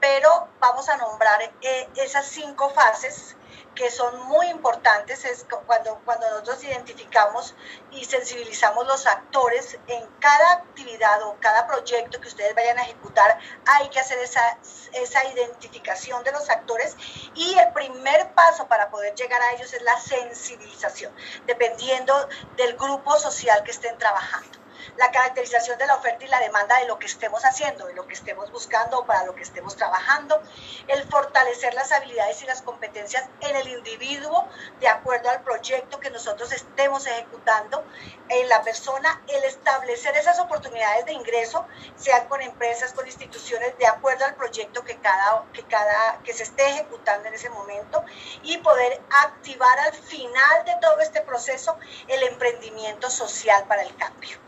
[0.00, 3.36] pero vamos a nombrar eh, esas cinco fases
[3.76, 7.54] que son muy importantes es cuando, cuando nosotros identificamos
[7.92, 13.38] y sensibilizamos los actores en cada actividad o cada proyecto que ustedes vayan a ejecutar,
[13.66, 14.58] hay que hacer esa,
[14.94, 16.96] esa identificación de los actores
[17.34, 21.14] y el primer paso para poder llegar a ellos es la sensibilización,
[21.46, 24.65] dependiendo del grupo social que estén trabajando
[24.98, 28.06] la caracterización de la oferta y la demanda de lo que estemos haciendo, de lo
[28.06, 30.40] que estemos buscando o para lo que estemos trabajando,
[30.88, 34.48] el fortalecer las habilidades y las competencias en el individuo
[34.80, 37.84] de acuerdo al proyecto que nosotros estemos ejecutando,
[38.28, 41.66] en la persona, el establecer esas oportunidades de ingreso,
[41.96, 46.42] sean con empresas, con instituciones, de acuerdo al proyecto que cada, que cada, que se
[46.42, 48.04] esté ejecutando en ese momento
[48.42, 51.78] y poder activar al final de todo este proceso
[52.08, 54.38] el emprendimiento social para el cambio.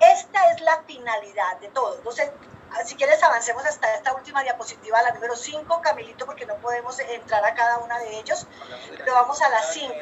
[0.00, 1.96] Esta es la finalidad de todo.
[1.96, 2.30] Entonces,
[2.84, 7.44] si quieres avancemos hasta esta última diapositiva, la número 5, Camilito, porque no podemos entrar
[7.44, 8.46] a cada una de ellos,
[8.96, 9.94] pero vamos a la 5,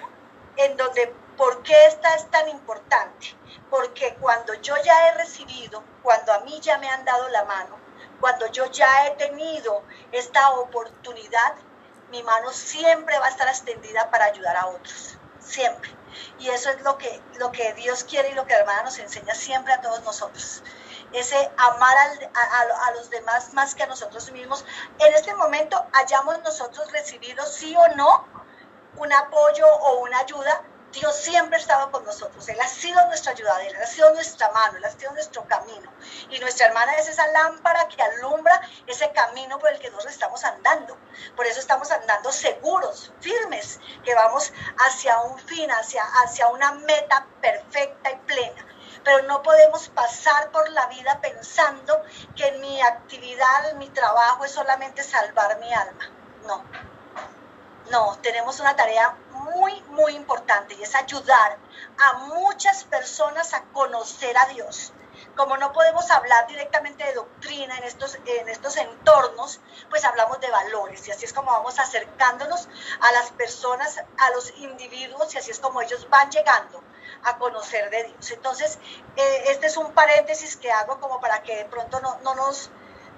[0.57, 3.36] en donde, ¿por qué esta es tan importante?
[3.70, 7.78] Porque cuando yo ya he recibido, cuando a mí ya me han dado la mano,
[8.20, 9.82] cuando yo ya he tenido
[10.12, 11.55] esta oportunidad,
[12.11, 15.90] mi mano siempre va a estar extendida para ayudar a otros, siempre.
[16.38, 18.99] Y eso es lo que, lo que Dios quiere y lo que la hermana nos
[18.99, 20.62] enseña siempre a todos nosotros.
[21.12, 24.64] Ese amar a, a, los demás más que a nosotros mismos.
[24.99, 28.26] En este momento hayamos nosotros recibido sí o no
[28.97, 30.62] un apoyo o una ayuda,
[30.97, 32.49] Dios siempre estaba con nosotros.
[32.49, 35.92] Él ha sido nuestra ayudadera, Él ha sido nuestra mano, Él ha sido nuestro camino.
[36.30, 40.42] Y nuestra hermana es esa lámpara que alumbra ese camino por el que nosotros estamos
[40.44, 40.97] andando.
[41.36, 47.26] Por eso estamos andando seguros, firmes, que vamos hacia un fin, hacia, hacia una meta
[47.42, 48.66] perfecta y plena.
[49.05, 52.03] Pero no podemos pasar por la vida pensando
[52.34, 56.11] que mi actividad, mi trabajo es solamente salvar mi alma.
[56.47, 56.64] No,
[57.91, 61.59] no, tenemos una tarea muy, muy importante y es ayudar
[61.99, 64.93] a muchas personas a conocer a Dios.
[65.34, 69.61] Como no podemos hablar directamente de doctrina en estos, en estos entornos,
[69.91, 72.68] pues hablamos de valores y así es como vamos acercándonos
[73.01, 76.82] a las personas, a los individuos y así es como ellos van llegando
[77.24, 78.30] a conocer de Dios.
[78.30, 78.78] Entonces,
[79.16, 82.70] eh, este es un paréntesis que hago como para que de pronto no, no nos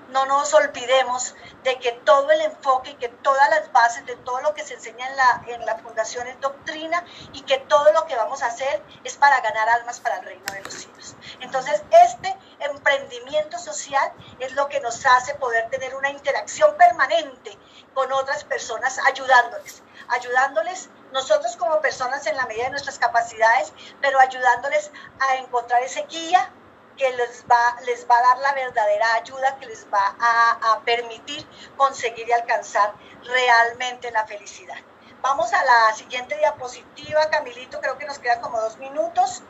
[0.08, 4.40] no nos olvidemos de que todo el enfoque y que todas las bases de todo
[4.40, 8.06] lo que se enseña en la, en la fundación es doctrina y que todo lo
[8.06, 11.14] que vamos a hacer es para ganar almas para el reino de los cielos.
[11.40, 17.58] Entonces, este emprendimiento social es lo que nos hace poder tener una interacción permanente
[17.94, 24.20] con otras personas ayudándoles, ayudándoles nosotros como personas en la medida de nuestras capacidades, pero
[24.20, 24.90] ayudándoles
[25.20, 26.52] a encontrar ese guía
[26.98, 31.46] que les va, les va a dar la verdadera ayuda que les va a, permitir
[31.76, 32.92] conseguir y alcanzar
[33.22, 34.76] realmente la felicidad.
[35.22, 39.42] Vamos a la siguiente diapositiva, Camilito, creo que nos quedan como dos minutos.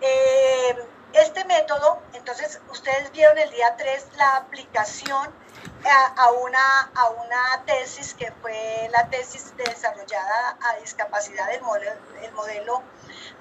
[0.00, 0.76] Eh,
[1.12, 5.34] este método, entonces ustedes vieron el día 3 la aplicación
[5.84, 11.62] a, una, a una tesis que fue la tesis desarrollada a discapacidad el
[12.32, 12.82] modelo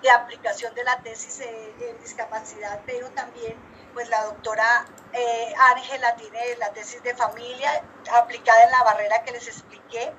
[0.01, 3.55] de aplicación de la tesis de, discapacidad, pero también
[3.93, 7.83] pues la doctora eh, Ángela tiene la tesis de familia
[8.13, 10.13] aplicada en la barrera que les expliqué.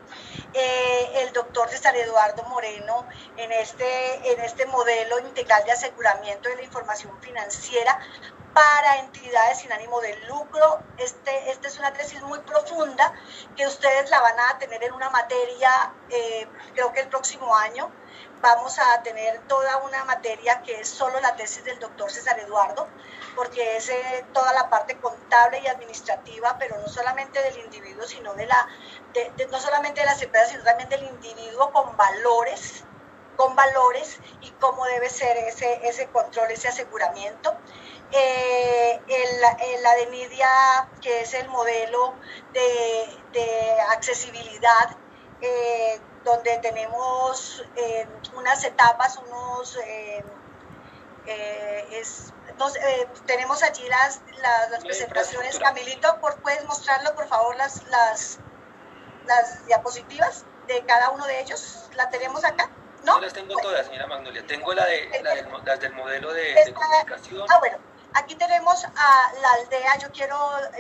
[0.53, 3.07] Eh, el doctor César Eduardo Moreno
[3.37, 8.01] en este, en este modelo integral de aseguramiento de la información financiera
[8.55, 10.83] para entidades sin ánimo de lucro.
[10.99, 13.13] Este, esta es una tesis muy profunda
[13.57, 17.91] que ustedes la van a tener en una materia, eh, creo que el próximo año.
[18.43, 22.89] Vamos a tener toda una materia que es solo la tesis del doctor César Eduardo,
[23.37, 28.33] porque es eh, toda la parte contable y administrativa, pero no solamente del individuo, sino
[28.35, 28.67] de la,
[29.51, 32.85] no solamente de las empresas, sino también del individuo con valores
[33.41, 37.57] con valores y cómo debe ser ese, ese control, ese aseguramiento
[38.13, 42.15] eh, el, la de Nidia, que es el modelo
[42.53, 44.97] de, accesibilidad,
[45.41, 48.07] eh, donde tenemos eh,
[48.37, 49.79] unas etapas, unos...
[49.87, 50.25] Eh,
[53.27, 54.21] tenemos allí las,
[54.71, 55.59] las, presentaciones.
[55.59, 58.39] Camilito, ¿puedes mostrarlo, por favor, las, las,
[59.27, 61.89] las diapositivas de cada uno de ellos?
[61.95, 62.69] ¿La tenemos acá?
[63.05, 63.19] ¿No?
[63.21, 64.45] las tengo todas, señora Magnolia.
[64.47, 67.47] Tengo la de, la del, las del modelo de, de comunicación.
[67.49, 70.37] Ah, bueno Aquí tenemos a la aldea, yo quiero,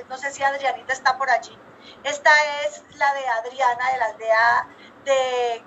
[0.09, 1.57] no sé si Adrianita está por allí.
[2.05, 2.31] Esta
[2.64, 4.66] es la de Adriana, de la aldea
[5.05, 5.62] de,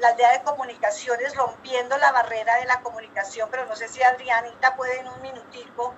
[0.00, 4.76] la aldea de comunicaciones, rompiendo la barrera de la comunicación, pero no sé si Adrianita
[4.76, 5.94] puede en un minutico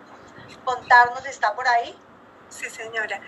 [0.64, 1.98] contarnos, ¿está por ahí?
[2.48, 3.20] Sí, señora.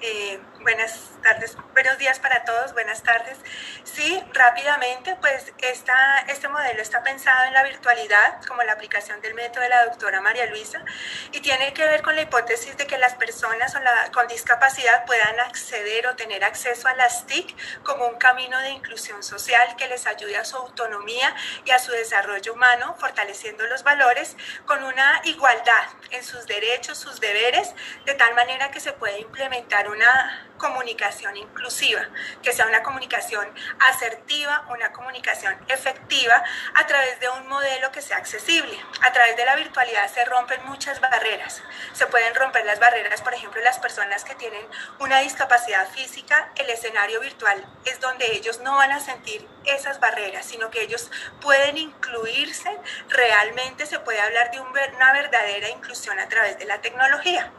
[0.00, 3.38] Eh, buenas tardes, buenos días para todos, buenas tardes.
[3.84, 9.34] Sí, rápidamente, pues esta, este modelo está pensado en la virtualidad, como la aplicación del
[9.34, 10.84] método de la doctora María Luisa,
[11.32, 13.76] y tiene que ver con la hipótesis de que las personas
[14.12, 19.22] con discapacidad puedan acceder o tener acceso a las TIC como un camino de inclusión
[19.22, 21.34] social que les ayude a su autonomía
[21.64, 24.36] y a su desarrollo humano, fortaleciendo los valores
[24.66, 29.88] con una igualdad en sus derechos, sus deberes, de tal manera que se puede implementar
[29.88, 32.02] una comunicación inclusiva,
[32.42, 33.48] que sea una comunicación
[33.88, 36.42] asertiva, una comunicación efectiva
[36.74, 38.78] a través de un modelo que sea accesible.
[39.02, 41.62] A través de la virtualidad se rompen muchas barreras.
[41.92, 44.66] Se pueden romper las barreras, por ejemplo, las personas que tienen
[44.98, 50.46] una discapacidad física, el escenario virtual es donde ellos no van a sentir esas barreras,
[50.46, 52.76] sino que ellos pueden incluirse,
[53.08, 57.52] realmente se puede hablar de una verdadera inclusión a través de la tecnología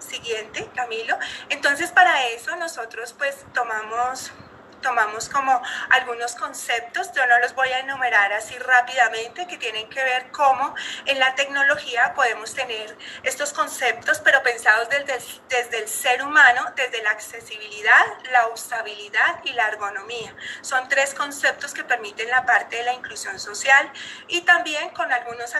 [0.00, 1.16] siguiente, Camilo.
[1.48, 4.32] Entonces, para eso nosotros pues tomamos
[4.80, 10.02] tomamos como algunos conceptos, yo no los voy a enumerar así rápidamente, que tienen que
[10.02, 10.74] ver cómo
[11.06, 15.18] en la tecnología podemos tener estos conceptos, pero pensados desde,
[15.48, 20.34] desde el ser humano, desde la accesibilidad, la usabilidad y la ergonomía.
[20.62, 23.90] Son tres conceptos que permiten la parte de la inclusión social
[24.28, 25.54] y también con algunos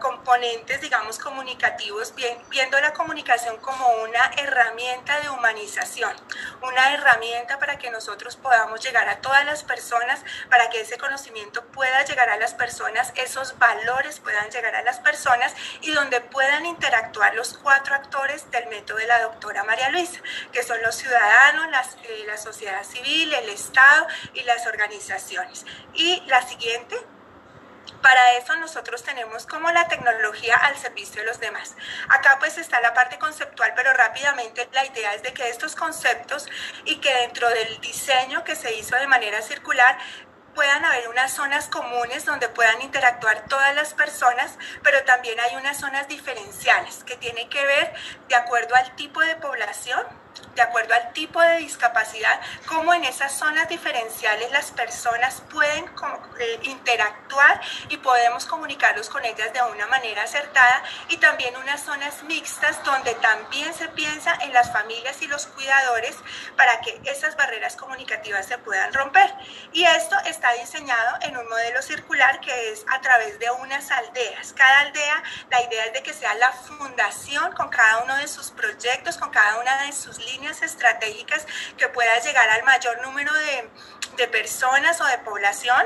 [0.00, 2.14] componentes, digamos, comunicativos,
[2.48, 6.14] viendo la comunicación como una herramienta de humanización,
[6.62, 11.64] una herramienta para que nosotros podamos llegar a todas las personas, para que ese conocimiento
[11.72, 16.64] pueda llegar a las personas, esos valores puedan llegar a las personas y donde puedan
[16.64, 20.20] interactuar los cuatro actores del método de la doctora María Luisa,
[20.52, 25.66] que son los ciudadanos, las, eh, la sociedad civil, el Estado y las organizaciones.
[25.94, 26.96] Y la siguiente,
[28.02, 31.74] para eso nosotros tenemos como la tecnología al servicio de los demás.
[32.08, 36.48] Acá pues está la parte conceptual, pero rápidamente la idea es de que estos conceptos
[36.84, 39.98] y que dentro del diseño que se hizo de manera circular
[40.54, 45.78] puedan haber unas zonas comunes donde puedan interactuar todas las personas, pero también hay unas
[45.78, 47.92] zonas diferenciales que tienen que ver
[48.28, 50.06] de acuerdo al tipo de población
[50.54, 55.84] de acuerdo al tipo de discapacidad, cómo en esas zonas diferenciales las personas pueden
[56.38, 62.22] eh, interactuar y podemos comunicarlos con ellas de una manera acertada y también unas zonas
[62.24, 66.16] mixtas donde también se piensa en las familias y los cuidadores
[66.56, 69.32] para que esas barreras comunicativas se puedan romper.
[69.72, 74.52] Y esto está diseñado en un modelo circular que es a través de unas aldeas.
[74.54, 78.50] Cada aldea, la idea es de que sea la fundación con cada uno de sus
[78.50, 81.46] proyectos, con cada una de sus líneas estratégicas
[81.76, 83.70] que pueda llegar al mayor número de,
[84.16, 85.84] de personas o de población,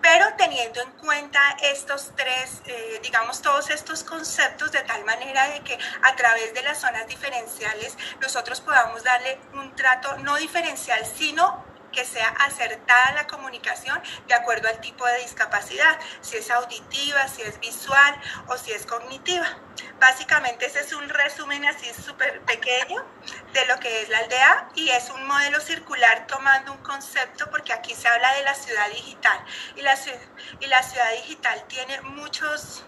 [0.00, 5.60] pero teniendo en cuenta estos tres, eh, digamos, todos estos conceptos de tal manera de
[5.60, 11.64] que a través de las zonas diferenciales nosotros podamos darle un trato no diferencial, sino
[11.92, 17.42] que sea acertada la comunicación de acuerdo al tipo de discapacidad, si es auditiva, si
[17.42, 19.46] es visual o si es cognitiva.
[20.00, 23.04] Básicamente ese es un resumen así súper pequeño
[23.52, 27.72] de lo que es la aldea y es un modelo circular tomando un concepto porque
[27.72, 29.38] aquí se habla de la ciudad digital
[29.76, 29.96] y la,
[30.60, 32.84] y la ciudad digital tiene muchos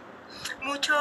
[0.63, 0.95] mucho,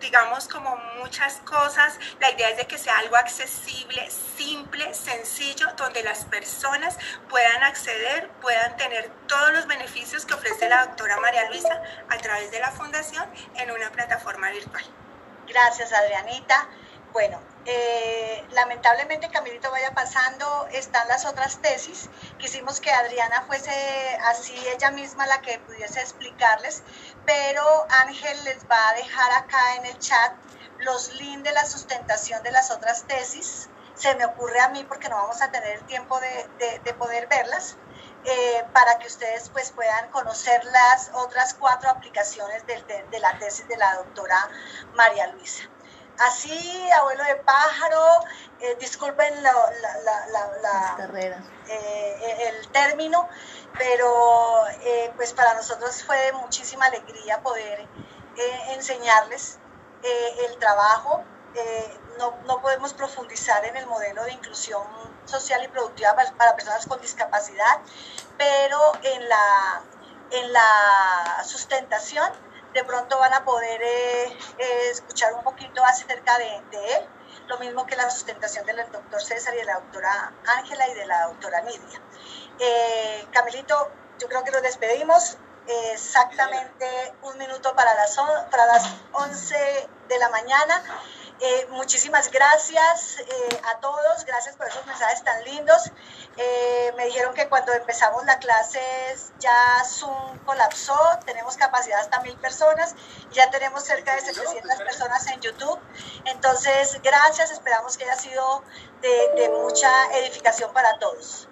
[0.00, 1.98] digamos, como muchas cosas.
[2.20, 6.98] La idea es de que sea algo accesible, simple, sencillo, donde las personas
[7.28, 12.50] puedan acceder, puedan tener todos los beneficios que ofrece la doctora María Luisa a través
[12.50, 13.24] de la fundación
[13.54, 14.84] en una plataforma virtual.
[15.46, 16.68] Gracias, Adrianita.
[17.12, 22.08] Bueno, eh, lamentablemente Camilito vaya pasando, están las otras tesis.
[22.38, 23.72] Quisimos que Adriana fuese
[24.24, 26.84] así ella misma la que pudiese explicarles,
[27.24, 30.32] pero Ángel les va a dejar acá en el chat
[30.78, 33.68] los links de la sustentación de las otras tesis.
[33.94, 37.76] Se me ocurre a mí porque no vamos a tener tiempo de, poder verlas.
[38.28, 43.68] Eh, para que ustedes pues puedan conocer las otras cuatro aplicaciones de, de la tesis
[43.68, 44.36] de la doctora
[44.94, 45.70] María Luisa.
[46.18, 48.24] Así, abuelo de pájaro,
[48.60, 49.52] eh, disculpen la,
[51.68, 53.28] eh, el término,
[53.76, 57.86] pero eh, pues para nosotros fue de muchísima alegría poder
[58.70, 59.58] enseñarles
[60.48, 61.24] el trabajo.
[62.18, 64.82] No, no, podemos profundizar en el modelo de inclusión
[65.26, 67.80] social y productiva para, personas con discapacidad,
[68.38, 69.82] pero en la,
[70.30, 72.30] en la sustentación
[72.76, 77.08] de pronto van a poder eh, eh, escuchar un poquito acerca de, él,
[77.48, 81.06] lo mismo que la sustentación del doctor César y de la doctora Ángela y de
[81.06, 82.02] la doctora Nidia.
[82.60, 85.38] Eh, Camilito, yo creo que nos despedimos.
[85.66, 86.86] exactamente
[87.22, 88.14] un minuto para las,
[88.50, 90.84] para las 11 de la mañana.
[91.38, 95.90] Eh, muchísimas gracias eh, a todos, gracias por esos mensajes tan lindos.
[96.38, 98.80] Eh, me dijeron que cuando empezamos la clase
[99.38, 102.94] ya Zoom colapsó, tenemos capacidad hasta mil personas,
[103.32, 105.78] ya tenemos cerca de 700 personas en YouTube.
[106.24, 108.62] Entonces, gracias, esperamos que haya sido
[109.02, 111.48] de, mucha edificación para todos.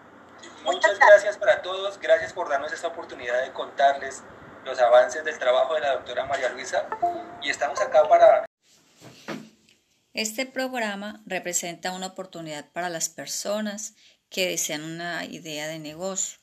[0.62, 4.22] Muchas gracias para todos, gracias por darnos esta oportunidad de contarles
[4.64, 6.86] los avances del trabajo de la doctora María Luisa.
[7.42, 8.46] Y estamos acá para
[10.14, 13.94] este programa representa una oportunidad para las personas
[14.28, 16.38] que desean una idea de negocio,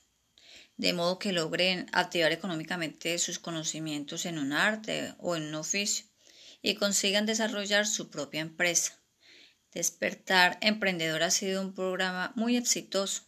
[0.76, 6.06] de modo que logren activar económicamente sus conocimientos en un arte o en un oficio
[6.62, 9.02] y consigan desarrollar su propia empresa.
[9.72, 13.24] Despertar Emprendedor ha sido un programa muy exitoso,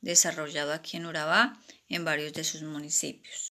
[0.00, 3.49] desarrollado aquí en Urabá, en varios de sus municipios.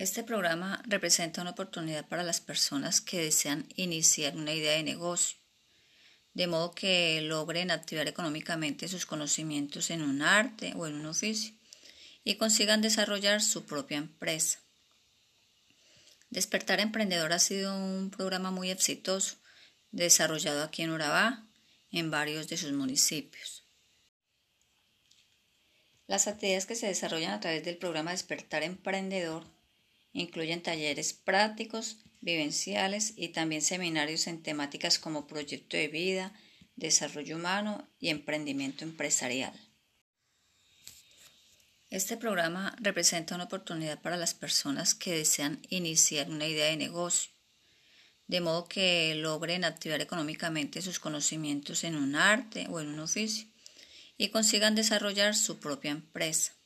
[0.00, 5.36] Este programa representa una oportunidad para las personas que desean iniciar una idea de negocio,
[6.32, 11.52] de modo que logren activar económicamente sus conocimientos en un arte o en un oficio
[12.24, 14.60] y consigan desarrollar su propia empresa.
[16.30, 19.36] Despertar Emprendedor ha sido un programa muy exitoso,
[19.90, 21.44] desarrollado aquí en Urabá,
[21.92, 23.64] en varios de sus municipios.
[26.06, 29.59] Las actividades que se desarrollan a través del programa Despertar Emprendedor
[30.12, 36.32] Incluyen talleres prácticos, vivenciales y también seminarios en temáticas como proyecto de vida,
[36.76, 39.52] desarrollo humano y emprendimiento empresarial.
[41.90, 47.32] Este programa representa una oportunidad para las personas que desean iniciar una idea de negocio,
[48.28, 53.48] de modo que logren activar económicamente sus conocimientos en un arte o en un oficio
[54.16, 56.59] y consigan desarrollar su propia empresa.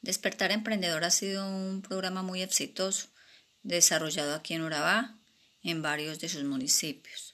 [0.00, 3.08] Despertar Emprendedor ha sido un programa muy exitoso,
[3.62, 5.18] desarrollado aquí en Urabá,
[5.62, 7.27] en varios de sus municipios.